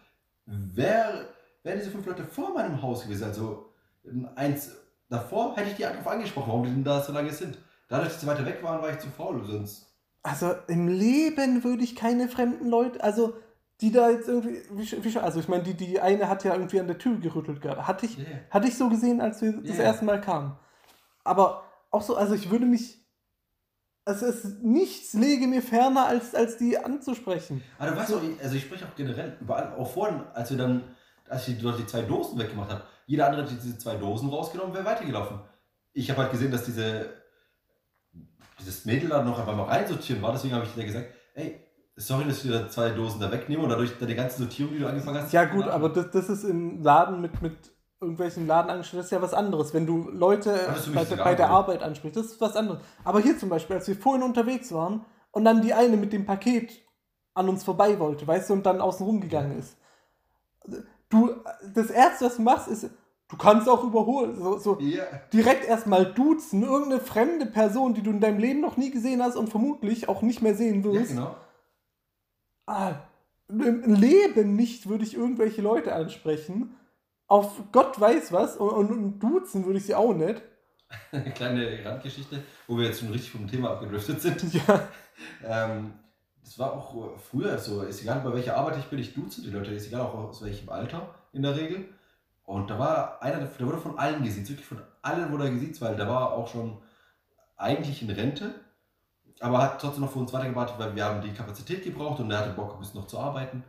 Wer, 0.45 1.25
wären 1.61 1.77
diese 1.77 1.91
fünf 1.91 2.07
Leute 2.07 2.23
vor 2.23 2.53
meinem 2.53 2.81
Haus 2.81 3.03
gewesen, 3.03 3.25
also 3.25 3.71
eins 4.35 4.71
davor, 5.09 5.55
hätte 5.55 5.69
ich 5.69 5.75
die 5.75 5.85
einfach 5.85 6.11
angesprochen, 6.11 6.47
warum 6.47 6.63
die 6.63 6.71
denn 6.71 6.83
da 6.83 7.01
so 7.03 7.13
lange 7.13 7.31
sind. 7.31 7.59
Dadurch, 7.87 8.09
dass 8.13 8.21
sie 8.21 8.27
weiter 8.27 8.45
weg 8.45 8.63
waren, 8.63 8.81
war 8.81 8.89
ich 8.91 8.99
zu 8.99 9.09
faul, 9.09 9.43
sonst. 9.45 9.85
Also 10.23 10.53
im 10.67 10.87
Leben 10.87 11.63
würde 11.63 11.83
ich 11.83 11.95
keine 11.95 12.27
fremden 12.27 12.67
Leute, 12.69 13.03
also 13.03 13.35
die 13.81 13.91
da 13.91 14.09
jetzt 14.09 14.27
irgendwie, 14.27 14.61
wie, 14.71 15.03
wie, 15.03 15.17
also 15.19 15.39
ich 15.39 15.47
meine, 15.47 15.63
die, 15.63 15.73
die 15.73 15.99
eine 15.99 16.27
hat 16.27 16.43
ja 16.43 16.53
irgendwie 16.53 16.79
an 16.79 16.87
der 16.87 16.97
Tür 16.97 17.17
gerüttelt 17.17 17.61
gehabt. 17.61 17.87
Hatte 17.87 18.05
ich, 18.05 18.17
Yeah. 18.17 18.27
Hatte 18.49 18.67
ich 18.67 18.77
so 18.77 18.89
gesehen, 18.89 19.21
als 19.21 19.41
wir 19.41 19.53
das 19.61 19.77
Ja. 19.77 19.83
erste 19.83 20.05
Mal 20.05 20.19
kamen. 20.19 20.57
Aber 21.23 21.63
auch 21.91 22.01
so, 22.01 22.15
also 22.15 22.33
ich 22.33 22.49
würde 22.51 22.65
mich 22.65 22.99
es 24.05 24.21
ist 24.23 24.63
nichts 24.63 25.13
lege 25.13 25.47
mir 25.47 25.61
ferner, 25.61 26.07
als, 26.07 26.33
als 26.33 26.57
die 26.57 26.77
anzusprechen. 26.77 27.63
Aber 27.77 27.91
du 27.91 27.97
weißt 27.97 28.11
doch, 28.11 28.21
also 28.41 28.55
ich 28.55 28.63
spreche 28.63 28.85
auch 28.85 28.95
generell 28.95 29.37
überall, 29.39 29.75
auch 29.77 29.91
vorhin, 29.91 30.21
als 30.33 30.49
wir 30.49 30.57
dann, 30.57 30.83
als 31.27 31.47
ich 31.47 31.61
dort 31.61 31.77
die 31.77 31.85
zwei 31.85 32.01
Dosen 32.01 32.39
weggemacht 32.39 32.71
habe, 32.71 32.83
jeder 33.05 33.27
andere 33.27 33.43
hat 33.43 33.51
diese 33.51 33.77
zwei 33.77 33.95
Dosen 33.95 34.29
rausgenommen, 34.29 34.73
wäre 34.73 34.85
weitergelaufen. 34.85 35.39
Ich 35.93 36.09
habe 36.09 36.21
halt 36.21 36.31
gesehen, 36.31 36.51
dass 36.51 36.63
diese, 36.65 37.13
dieses 38.59 38.85
Mädel 38.85 39.09
da 39.09 39.23
noch 39.23 39.37
einfach 39.39 39.55
mal 39.55 39.63
reinsortieren 39.65 40.21
war, 40.21 40.31
deswegen 40.31 40.55
habe 40.55 40.65
ich 40.65 40.73
dir 40.73 40.85
gesagt, 40.85 41.09
ey, 41.35 41.63
sorry, 41.99 42.25
dass 42.25 42.37
ich 42.37 42.43
dir 42.51 42.67
zwei 42.69 42.89
Dosen 42.89 43.19
da 43.19 43.31
wegnehme 43.31 43.63
und 43.63 43.69
dadurch 43.69 43.97
deine 43.99 44.15
ganze 44.15 44.39
Sortierung, 44.39 44.73
die 44.73 44.79
du 44.79 44.87
angefangen 44.87 45.21
hast. 45.21 45.31
Ja, 45.33 45.45
gut, 45.45 45.67
aber 45.67 45.89
das, 45.89 46.09
das 46.11 46.29
ist 46.29 46.43
im 46.43 46.81
Laden 46.81 47.21
mit, 47.21 47.41
mit 47.41 47.55
irgendwelchen 48.01 48.47
Ladenangestellten, 48.47 48.99
das 48.99 49.05
ist 49.07 49.11
ja 49.11 49.21
was 49.21 49.33
anderes. 49.33 49.73
Wenn 49.73 49.85
du 49.85 50.09
Leute 50.09 50.57
bei, 50.93 51.03
bei 51.03 51.35
der 51.35 51.49
Arbeit 51.49 51.83
ansprichst, 51.83 52.17
das 52.17 52.25
ist 52.27 52.41
was 52.41 52.55
anderes. 52.55 52.79
Aber 53.03 53.19
hier 53.19 53.37
zum 53.37 53.49
Beispiel, 53.49 53.75
als 53.75 53.87
wir 53.87 53.95
vorhin 53.95 54.23
unterwegs 54.23 54.71
waren 54.71 55.05
und 55.31 55.43
dann 55.45 55.61
die 55.61 55.73
eine 55.73 55.97
mit 55.97 56.13
dem 56.13 56.25
Paket 56.25 56.71
an 57.33 57.49
uns 57.49 57.63
vorbei 57.63 57.99
wollte, 57.99 58.25
weißt 58.25 58.49
du, 58.49 58.53
und 58.53 58.65
dann 58.65 58.81
außen 58.81 59.05
rum 59.05 59.19
gegangen 59.21 59.59
ist. 59.59 59.77
Du, 61.09 61.31
das 61.73 61.89
Erste, 61.89 62.25
was 62.25 62.35
du 62.37 62.41
machst, 62.41 62.67
ist, 62.67 62.89
du 63.29 63.37
kannst 63.37 63.67
auch 63.67 63.83
überholen. 63.83 64.35
So, 64.35 64.57
so 64.57 64.77
Ja. 64.79 65.03
direkt 65.33 65.65
erstmal 65.67 66.13
duzen, 66.13 66.63
irgendeine 66.63 67.01
fremde 67.01 67.45
Person, 67.45 67.93
die 67.93 68.01
du 68.01 68.11
in 68.11 68.19
deinem 68.19 68.39
Leben 68.39 68.61
noch 68.61 68.77
nie 68.77 68.91
gesehen 68.91 69.21
hast 69.23 69.35
und 69.35 69.49
vermutlich 69.49 70.07
auch 70.07 70.21
nicht 70.21 70.41
mehr 70.41 70.55
sehen 70.55 70.83
Ja, 70.83 70.91
wirst. 70.91 71.09
genau. 71.11 71.35
Ah, 72.69 72.93
Im 73.47 73.95
Leben 73.95 74.55
nicht 74.55 74.87
würde 74.87 75.03
ich 75.03 75.15
irgendwelche 75.15 75.63
Leute 75.63 75.95
ansprechen. 75.95 76.75
Auf 77.25 77.63
Gott 77.71 77.99
weiß 77.99 78.31
was. 78.31 78.57
Und, 78.57 78.69
und, 78.69 78.91
und 78.91 79.19
duzen 79.19 79.65
würde 79.65 79.79
ich 79.79 79.85
sie 79.87 79.95
auch 79.95 80.13
nicht. 80.13 80.43
Eine 81.11 81.31
kleine 81.33 81.83
Randgeschichte, 81.83 82.43
wo 82.67 82.77
wir 82.77 82.85
jetzt 82.85 82.99
schon 82.99 83.09
richtig 83.09 83.31
vom 83.31 83.47
Thema 83.47 83.71
abgedriftet 83.71 84.21
sind. 84.21 84.53
Ja. 84.53 84.87
Ähm, 85.43 85.95
das 86.41 86.57
war 86.57 86.71
auch 86.71 87.17
früher 87.19 87.57
so, 87.57 87.81
ist 87.81 88.01
egal 88.01 88.21
bei 88.21 88.33
welcher 88.33 88.55
Arbeit 88.55 88.77
ich 88.77 88.85
bin, 88.85 88.99
ich 88.99 89.13
duze 89.13 89.41
die 89.41 89.49
Leute, 89.49 89.73
ist 89.73 89.87
egal 89.87 89.99
auch 89.99 90.13
aus 90.13 90.41
welchem 90.41 90.69
Alter 90.69 91.13
in 91.33 91.41
der 91.41 91.57
Regel. 91.57 91.89
Und 92.45 92.69
da 92.69 92.79
war 92.79 93.21
einer, 93.21 93.39
der 93.39 93.67
wurde 93.67 93.79
von 93.79 93.99
allen 93.99 94.23
gesiezt, 94.23 94.49
wirklich 94.49 94.65
von 94.65 94.81
allen 95.01 95.29
wurde 95.29 95.43
er 95.43 95.51
gesiezt, 95.51 95.81
weil 95.81 95.97
der 95.97 96.07
war 96.07 96.31
auch 96.31 96.47
schon 96.47 96.77
eigentlich 97.57 98.01
in 98.01 98.09
Rente, 98.09 98.55
aber 99.41 99.61
hat 99.61 99.79
trotzdem 99.81 100.03
noch 100.03 100.11
für 100.11 100.19
uns 100.19 100.33
weitergewartet, 100.33 100.75
weil 100.77 100.95
wir 100.95 101.05
haben 101.05 101.21
die 101.21 101.31
Kapazität 101.31 101.83
gebraucht 101.83 102.19
und 102.19 102.29
er 102.31 102.39
hatte 102.39 102.51
Bock, 102.51 102.73
ein 102.73 102.79
bisschen 102.79 102.99
noch 102.99 103.07
zu 103.07 103.19
arbeiten. 103.19 103.63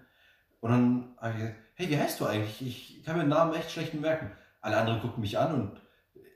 Und 0.60 0.70
dann 0.70 1.08
habe 1.18 1.30
ich 1.32 1.38
gesagt, 1.38 1.56
hey, 1.74 1.88
wie 1.90 1.98
heißt 1.98 2.20
du 2.20 2.26
eigentlich? 2.26 2.66
Ich 2.66 3.02
kann 3.04 3.16
mir 3.16 3.22
den 3.24 3.30
Namen 3.30 3.54
echt 3.54 3.70
schlecht 3.70 3.94
merken. 3.94 4.30
Alle 4.60 4.76
anderen 4.76 5.00
gucken 5.00 5.20
mich 5.20 5.38
an 5.38 5.54
und 5.54 5.80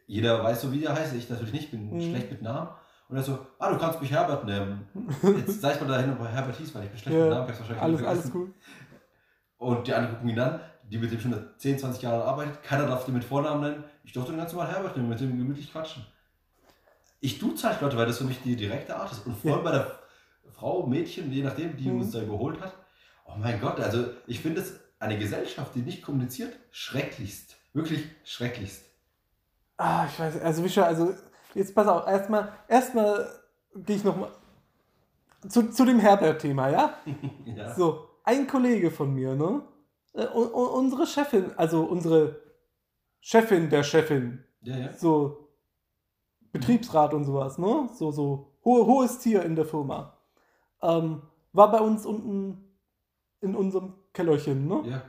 jeder 0.06 0.42
weiß 0.42 0.62
so, 0.62 0.72
wie 0.72 0.80
der 0.80 0.94
heißt. 0.94 1.14
Ich 1.14 1.28
natürlich 1.28 1.52
nicht, 1.52 1.70
bin 1.70 1.90
Mhm. 1.90 2.00
schlecht 2.00 2.30
mit 2.30 2.42
Namen. 2.42 2.68
Und 3.08 3.16
er 3.16 3.22
so, 3.22 3.38
ah, 3.58 3.70
du 3.70 3.78
kannst 3.78 4.00
mich 4.00 4.10
Herbert 4.10 4.44
nennen. 4.46 4.88
Jetzt 5.22 5.60
sag 5.60 5.74
ich 5.74 5.80
mal 5.82 5.88
dahin, 5.88 6.12
ob 6.12 6.20
er 6.20 6.28
Herbert 6.28 6.56
hieß, 6.56 6.74
weil 6.74 6.84
ich 6.84 6.90
bin 6.90 6.98
schlecht 6.98 7.16
Ja, 7.16 7.24
mit 7.24 7.30
Namen, 7.34 7.48
wahrscheinlich 7.48 7.82
Alles, 7.82 8.02
alles 8.02 8.32
gut. 8.32 8.54
Und 9.58 9.86
die 9.86 9.94
anderen 9.94 10.14
gucken 10.16 10.30
ihn 10.30 10.38
an, 10.40 10.60
die 10.90 10.98
mit 10.98 11.10
dem 11.12 11.20
schon 11.20 11.32
seit 11.32 11.60
10, 11.60 11.78
20 11.78 12.02
Jahren 12.02 12.22
arbeitet. 12.22 12.62
Keiner 12.62 12.86
darf 12.86 13.04
den 13.04 13.14
mit 13.14 13.24
Vornamen 13.24 13.60
nennen. 13.62 13.84
Ich 14.04 14.12
durfte 14.12 14.32
den 14.32 14.38
ganz 14.38 14.52
normal 14.52 14.70
Herbert 14.72 14.96
nennen, 14.96 15.08
mit 15.08 15.20
dem 15.20 15.36
gemütlich 15.38 15.70
quatschen. 15.72 16.04
Ich 17.24 17.38
duze 17.38 17.68
halt 17.68 17.80
Leute, 17.80 17.96
weil 17.96 18.04
das 18.06 18.18
für 18.18 18.24
mich 18.24 18.42
die 18.42 18.54
direkte 18.54 18.94
Art 18.96 19.10
ist. 19.12 19.26
Und 19.26 19.36
vor 19.38 19.54
allem 19.54 19.64
bei 19.64 19.72
der 19.72 19.98
Frau, 20.52 20.86
Mädchen, 20.86 21.32
je 21.32 21.42
nachdem, 21.42 21.74
die 21.76 21.88
Mhm. 21.88 22.00
uns 22.02 22.10
da 22.12 22.20
überholt 22.20 22.60
hat. 22.60 22.74
Oh 23.24 23.32
mein 23.38 23.58
Gott, 23.60 23.80
also 23.80 24.08
ich 24.26 24.40
finde 24.40 24.60
es 24.60 24.74
eine 24.98 25.18
Gesellschaft, 25.18 25.74
die 25.74 25.80
nicht 25.80 26.02
kommuniziert, 26.02 26.52
schrecklichst. 26.70 27.56
Wirklich 27.72 28.04
schrecklichst. 28.24 28.82
Ah, 29.78 30.06
ich 30.06 30.18
weiß, 30.20 30.38
also 30.42 30.62
Wischer, 30.64 30.86
also 30.86 31.14
jetzt 31.54 31.74
pass 31.74 31.88
auf, 31.88 32.06
erstmal, 32.06 32.52
erstmal 32.68 33.26
gehe 33.74 33.96
ich 33.96 34.04
nochmal 34.04 34.30
zu, 35.48 35.70
zu 35.70 35.84
dem 35.86 35.98
Herbert-Thema, 35.98 36.68
ja? 36.68 36.94
ja. 37.46 37.74
So, 37.74 38.06
ein 38.24 38.46
Kollege 38.46 38.90
von 38.90 39.12
mir, 39.14 39.34
ne? 39.34 39.62
Äh, 40.12 40.26
u- 40.26 40.78
unsere 40.78 41.06
Chefin, 41.06 41.52
also 41.56 41.84
unsere 41.84 42.40
Chefin 43.20 43.70
der 43.70 43.82
Chefin, 43.82 44.44
ja, 44.60 44.76
ja. 44.76 44.92
so 44.92 45.43
Betriebsrat 46.54 47.12
und 47.14 47.24
sowas, 47.24 47.58
ne? 47.58 47.88
So, 47.94 48.12
so 48.12 48.52
hohe, 48.64 48.86
hohes 48.86 49.18
Tier 49.18 49.42
in 49.42 49.56
der 49.56 49.64
Firma. 49.64 50.16
Ähm, 50.80 51.22
war 51.52 51.70
bei 51.72 51.80
uns 51.80 52.06
unten 52.06 52.76
in 53.40 53.56
unserem 53.56 53.94
Kellerchen, 54.12 54.68
ne? 54.68 54.82
Ja. 54.86 55.02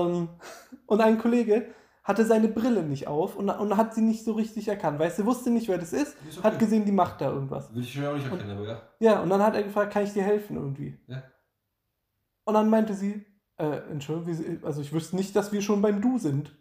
Ähm, 0.00 0.30
und 0.86 1.00
ein 1.02 1.18
Kollege 1.18 1.66
hatte 2.02 2.24
seine 2.24 2.48
Brille 2.48 2.82
nicht 2.82 3.06
auf 3.06 3.36
und, 3.36 3.50
und 3.50 3.76
hat 3.76 3.94
sie 3.94 4.00
nicht 4.00 4.24
so 4.24 4.32
richtig 4.32 4.66
erkannt. 4.66 4.98
Weißt 4.98 5.18
du, 5.18 5.26
wusste 5.26 5.50
nicht, 5.50 5.68
wer 5.68 5.76
das 5.76 5.92
ist, 5.92 6.16
Ist 6.26 6.38
okay. 6.38 6.48
hat 6.48 6.58
gesehen, 6.58 6.86
die 6.86 6.90
macht 6.90 7.20
da 7.20 7.30
irgendwas. 7.30 7.68
Würde 7.68 7.82
ich 7.82 7.92
schon 7.92 8.06
auch 8.06 8.14
nicht 8.14 8.30
erkennen, 8.30 8.56
aber 8.56 8.66
ja. 8.66 8.82
Ja, 8.98 9.20
und 9.20 9.28
dann 9.28 9.42
hat 9.42 9.54
er 9.54 9.62
gefragt, 9.62 9.92
kann 9.92 10.04
ich 10.04 10.14
dir 10.14 10.24
helfen 10.24 10.56
irgendwie? 10.56 10.98
Ja. 11.06 11.22
Und 12.44 12.54
dann 12.54 12.70
meinte 12.70 12.94
sie, 12.94 13.26
äh, 13.58 13.76
Entschuldigung, 13.90 14.64
also 14.64 14.80
ich 14.80 14.92
wüsste 14.92 15.16
nicht, 15.16 15.36
dass 15.36 15.52
wir 15.52 15.60
schon 15.60 15.82
beim 15.82 16.00
Du 16.00 16.18
sind. 16.18 16.56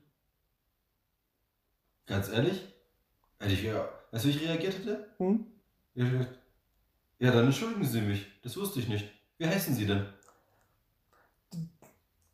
Ganz 2.08 2.30
ehrlich, 2.30 2.76
hätte 3.40 3.54
ich 3.54 3.64
ja. 3.64 3.88
Weißt 4.12 4.26
du, 4.26 4.30
wie 4.30 4.34
ich 4.34 4.42
reagiert 4.48 4.78
hätte? 4.80 5.08
Hm? 5.18 5.46
Gesagt, 5.96 6.40
Ja, 7.20 7.32
dann 7.32 7.46
entschuldigen 7.46 7.86
Sie 7.86 8.02
mich. 8.02 8.26
Das 8.44 8.58
wusste 8.58 8.80
ich 8.80 8.88
nicht. 8.88 9.06
Wie 9.38 9.48
heißen 9.48 9.74
Sie 9.76 9.86
denn? 9.86 10.06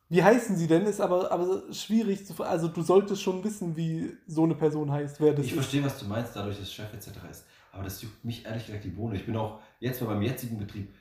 Wie 0.10 0.24
heißen 0.24 0.56
sie 0.56 0.68
denn? 0.68 0.86
Ist 0.86 1.02
aber, 1.02 1.30
aber 1.32 1.64
schwierig 1.74 2.26
zu. 2.26 2.42
Also, 2.42 2.70
du 2.70 2.82
solltest 2.82 3.22
schon 3.22 3.44
wissen, 3.44 3.76
wie 3.76 4.16
so 4.26 4.44
eine 4.44 4.56
Person 4.56 4.90
heißt, 4.90 5.20
wer 5.20 5.34
das 5.34 5.46
Ich 5.46 5.52
ist. 5.52 5.56
verstehe, 5.56 5.84
was 5.84 6.00
du 6.00 6.06
meinst, 6.06 6.34
dadurch, 6.36 6.58
dass 6.58 6.72
Chef 6.72 6.94
etc. 6.94 7.10
ist. 7.30 7.46
Aber 7.74 7.84
das 7.84 8.02
juckt 8.02 8.24
mich 8.24 8.46
ehrlich 8.46 8.66
gesagt 8.68 8.86
die 8.86 8.90
Bohne. 8.90 9.18
Ich 9.18 9.26
bin 9.26 9.36
auch 9.36 9.60
jetzt 9.82 10.00
bei 10.00 10.06
meinem 10.06 10.22
jetzigen 10.22 10.58
Betrieb. 10.58 10.94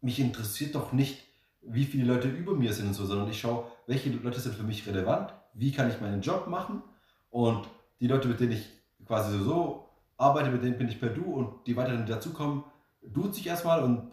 Mich 0.00 0.18
interessiert 0.18 0.74
doch 0.74 0.92
nicht, 0.92 1.24
wie 1.62 1.84
viele 1.84 2.04
Leute 2.12 2.28
über 2.28 2.54
mir 2.54 2.72
sind 2.72 2.88
und 2.88 2.94
so, 2.94 3.06
sondern 3.06 3.30
ich 3.30 3.38
schaue, 3.38 3.70
welche 3.86 4.10
Leute 4.10 4.40
sind 4.40 4.56
für 4.56 4.62
mich 4.64 4.86
relevant, 4.88 5.32
wie 5.54 5.70
kann 5.70 5.88
ich 5.88 6.00
meinen 6.00 6.20
Job 6.22 6.48
machen 6.48 6.82
und 7.30 7.68
die 8.00 8.08
Leute, 8.08 8.26
mit 8.26 8.40
denen 8.40 8.52
ich 8.52 8.66
quasi 9.10 9.36
so 9.42 9.88
arbeite, 10.16 10.50
mit 10.50 10.62
denen 10.62 10.78
bin 10.78 10.88
ich 10.88 11.00
per 11.00 11.08
Du 11.08 11.24
und 11.24 11.66
die 11.66 11.74
weiteren, 11.74 12.06
die 12.06 12.12
dazukommen, 12.12 12.62
duze 13.02 13.40
ich 13.40 13.46
erstmal 13.48 13.82
und 13.82 14.12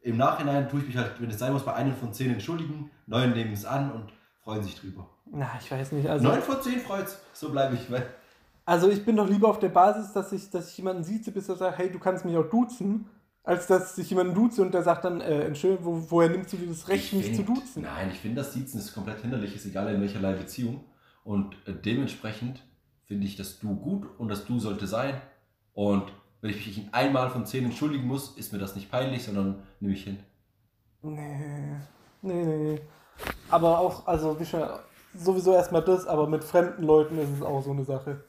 im 0.00 0.16
Nachhinein 0.16 0.70
tue 0.70 0.80
ich 0.80 0.86
mich 0.86 0.96
halt, 0.96 1.20
wenn 1.20 1.28
es 1.28 1.38
sein 1.38 1.52
muss, 1.52 1.64
bei 1.64 1.74
einem 1.74 1.94
von 1.94 2.14
zehn 2.14 2.32
entschuldigen, 2.32 2.90
neun 3.06 3.32
nehmen 3.32 3.52
es 3.52 3.66
an 3.66 3.92
und 3.92 4.10
freuen 4.42 4.62
sich 4.62 4.80
drüber. 4.80 5.06
Na, 5.30 5.50
ich 5.60 5.70
weiß 5.70 5.92
nicht. 5.92 6.08
Also, 6.08 6.26
Neun 6.26 6.40
von 6.40 6.62
zehn 6.62 6.80
freut's, 6.80 7.18
so 7.34 7.50
bleibe 7.50 7.74
ich. 7.74 7.90
Weil 7.90 8.06
also 8.64 8.88
ich 8.88 9.04
bin 9.04 9.16
doch 9.16 9.28
lieber 9.28 9.48
auf 9.48 9.58
der 9.58 9.68
Basis, 9.68 10.14
dass 10.14 10.32
ich, 10.32 10.48
dass 10.48 10.70
ich 10.70 10.78
jemanden 10.78 11.04
sieht, 11.04 11.32
bis 11.34 11.46
er 11.50 11.56
sagt, 11.56 11.76
hey, 11.76 11.92
du 11.92 11.98
kannst 11.98 12.24
mich 12.24 12.34
auch 12.38 12.48
duzen, 12.48 13.04
als 13.42 13.66
dass 13.66 13.98
ich 13.98 14.08
jemanden 14.08 14.34
duze 14.34 14.62
und 14.62 14.72
der 14.72 14.82
sagt 14.82 15.04
dann, 15.04 15.20
äh, 15.20 15.42
Entschuldigung, 15.42 15.84
wo, 15.84 16.10
woher 16.10 16.30
nimmst 16.30 16.54
du 16.54 16.56
dir 16.56 16.68
das 16.68 16.88
Recht, 16.88 17.04
Ich 17.04 17.12
mich 17.12 17.34
zu 17.36 17.42
duzen? 17.42 17.82
Nein, 17.82 18.08
ich 18.10 18.20
finde, 18.20 18.40
das 18.40 18.54
Siezen 18.54 18.80
ist 18.80 18.94
komplett 18.94 19.20
hinderlich, 19.20 19.54
ist 19.54 19.66
egal 19.66 19.92
in 19.92 20.00
welcherlei 20.00 20.32
Beziehung. 20.32 20.84
Und 21.24 21.54
äh, 21.66 21.74
dementsprechend 21.74 22.62
finde 23.08 23.26
ich 23.26 23.36
das 23.36 23.58
Du 23.58 23.74
gut 23.74 24.06
und 24.18 24.28
das 24.28 24.44
Du 24.44 24.60
sollte 24.60 24.86
sein. 24.86 25.20
Und 25.72 26.04
wenn 26.40 26.50
ich 26.50 26.66
mich 26.66 26.86
einmal 26.92 27.30
von 27.30 27.46
zehn 27.46 27.64
entschuldigen 27.64 28.06
muss, 28.06 28.36
ist 28.36 28.52
mir 28.52 28.58
das 28.58 28.76
nicht 28.76 28.90
peinlich, 28.90 29.24
sondern 29.24 29.62
nehme 29.80 29.94
ich 29.94 30.04
hin. 30.04 30.18
Nee, 31.02 31.80
nee, 32.22 32.44
nee. 32.44 32.80
Aber 33.50 33.78
auch, 33.78 34.06
also 34.06 34.38
Wischer, 34.38 34.80
sowieso 35.14 35.54
erstmal 35.54 35.82
das, 35.82 36.06
aber 36.06 36.28
mit 36.28 36.44
fremden 36.44 36.84
Leuten 36.84 37.18
ist 37.18 37.30
es 37.30 37.42
auch 37.42 37.62
so 37.62 37.72
eine 37.72 37.84
Sache. 37.84 38.22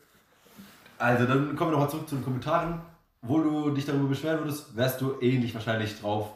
Also, 0.98 1.26
dann 1.26 1.56
kommen 1.56 1.72
wir 1.72 1.74
nochmal 1.74 1.90
zurück 1.90 2.10
zu 2.10 2.16
den 2.16 2.24
Kommentaren. 2.24 2.82
Wo 3.22 3.40
du 3.40 3.72
dich 3.72 3.86
darüber 3.86 4.08
beschweren 4.08 4.40
würdest, 4.40 4.76
wärst 4.78 5.02
du 5.02 5.20
ähnlich 5.20 5.54
wahrscheinlich 5.54 6.00
drauf. 6.00 6.32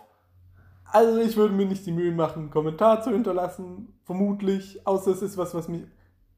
Also 0.86 1.18
ich 1.18 1.38
würde 1.38 1.56
mir 1.56 1.66
nicht 1.66 1.86
die 1.86 1.92
Mühe 1.92 2.12
machen, 2.12 2.44
einen 2.44 2.52
Kommentar 2.52 3.02
zu 3.02 3.12
hinterlassen, 3.12 3.98
vermutlich, 4.04 4.86
außer 4.86 5.12
es 5.12 5.22
ist 5.22 5.38
was, 5.38 5.56
was 5.56 5.68
mich, 5.68 5.84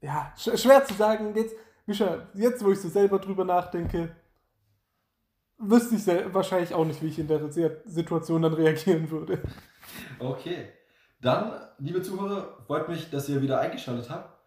ja, 0.02 0.32
sch 0.38 0.58
schwer 0.62 0.86
zu 0.86 0.94
sagen. 0.94 1.34
Jetzt, 1.36 1.56
Mischa, 1.86 2.28
jetzt 2.34 2.64
wo 2.64 2.72
ich 2.72 2.80
so 2.80 2.90
selber 2.90 3.20
drüber 3.20 3.46
nachdenke, 3.46 4.16
wüsste 5.58 5.96
ich 5.96 6.34
wahrscheinlich 6.34 6.74
auch 6.74 6.86
nicht, 6.86 7.02
wie 7.02 7.08
ich 7.08 7.20
in 7.20 7.28
der 7.28 7.50
Situation 7.86 8.42
dann 8.42 8.54
reagieren 8.54 9.10
würde. 9.10 9.42
Okay. 10.20 10.70
Dann, 11.22 11.54
liebe 11.80 12.02
Zuhörer, 12.02 12.58
freut 12.68 12.90
mich, 12.90 13.10
dass 13.10 13.30
ihr 13.30 13.42
wieder 13.42 13.60
eingeschaltet 13.60 14.10
habt. 14.10 14.38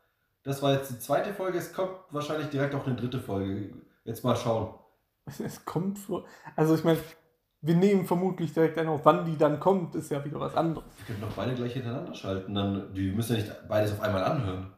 Das 0.43 0.63
war 0.63 0.75
jetzt 0.75 0.91
die 0.91 0.99
zweite 0.99 1.33
Folge. 1.33 1.59
Es 1.59 1.73
kommt 1.73 1.93
wahrscheinlich 2.11 2.49
direkt 2.51 2.75
auch 2.75 2.87
eine 2.87 2.97
dritte 2.97 3.21
Folge. 3.21 3.75
Jetzt 4.05 4.25
mal 4.25 4.37
schauen. 4.37 4.75
Es 5.27 5.65
kommt 5.65 5.99
vor, 5.99 6.25
also 6.57 6.75
ich 6.75 6.85
meine, 6.85 6.99
wir 7.61 7.75
nehmen 7.75 8.07
vermutlich 8.07 8.53
direkt 8.53 8.79
ein, 8.79 8.89
auf 8.89 9.05
wann 9.05 9.25
die 9.25 9.37
dann 9.37 9.61
kommt, 9.61 9.95
ist 9.95 10.11
ja 10.11 10.25
wieder 10.25 10.41
was 10.41 10.55
anderes. 10.55 10.87
Wir 10.97 11.07
können 11.07 11.21
doch 11.21 11.37
beide 11.37 11.55
gleich 11.55 11.73
hintereinander 11.73 12.15
schalten. 12.15 12.55
Dann, 12.55 12.95
die 12.95 13.11
müssen 13.11 13.37
ja 13.37 13.43
nicht 13.43 13.69
beides 13.69 13.93
auf 13.93 14.01
einmal 14.01 14.25
anhören. 14.25 14.73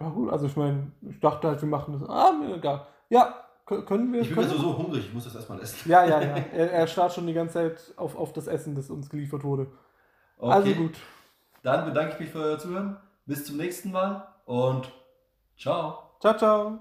Ja 0.00 0.08
gut, 0.10 0.30
also 0.30 0.46
ich 0.46 0.56
meine, 0.56 0.92
ich 1.02 1.18
dachte 1.20 1.48
halt, 1.48 1.60
wir 1.60 1.68
machen 1.68 1.98
das, 1.98 2.08
ah, 2.08 2.32
mir 2.32 2.54
egal. 2.54 2.86
Ja, 3.08 3.34
kö- 3.66 3.82
können 3.84 4.12
wir. 4.12 4.20
Ich 4.20 4.28
bin 4.28 4.36
können 4.36 4.48
ja 4.50 4.54
wir- 4.54 4.60
so 4.62 4.78
hungrig, 4.78 5.06
ich 5.08 5.12
muss 5.14 5.24
das 5.24 5.34
erstmal 5.34 5.60
essen. 5.60 5.88
Ja, 5.90 6.04
ja, 6.04 6.20
ja. 6.20 6.36
Er, 6.52 6.70
er 6.72 6.86
starrt 6.86 7.12
schon 7.14 7.26
die 7.26 7.32
ganze 7.34 7.54
Zeit 7.54 7.92
auf, 7.96 8.16
auf 8.16 8.32
das 8.32 8.46
Essen, 8.46 8.74
das 8.76 8.90
uns 8.90 9.10
geliefert 9.10 9.42
wurde. 9.44 9.66
Okay, 10.38 10.52
Also 10.52 10.74
gut. 10.74 10.94
dann 11.62 11.84
bedanke 11.84 12.14
ich 12.14 12.20
mich 12.20 12.30
für 12.30 12.38
euer 12.38 12.58
Zuhören. 12.58 12.96
Bis 13.26 13.44
zum 13.44 13.56
nächsten 13.56 13.90
Mal 13.90 14.26
und 14.46 14.90
ciao. 15.58 15.98
Ciao, 16.20 16.36
ciao. 16.36 16.78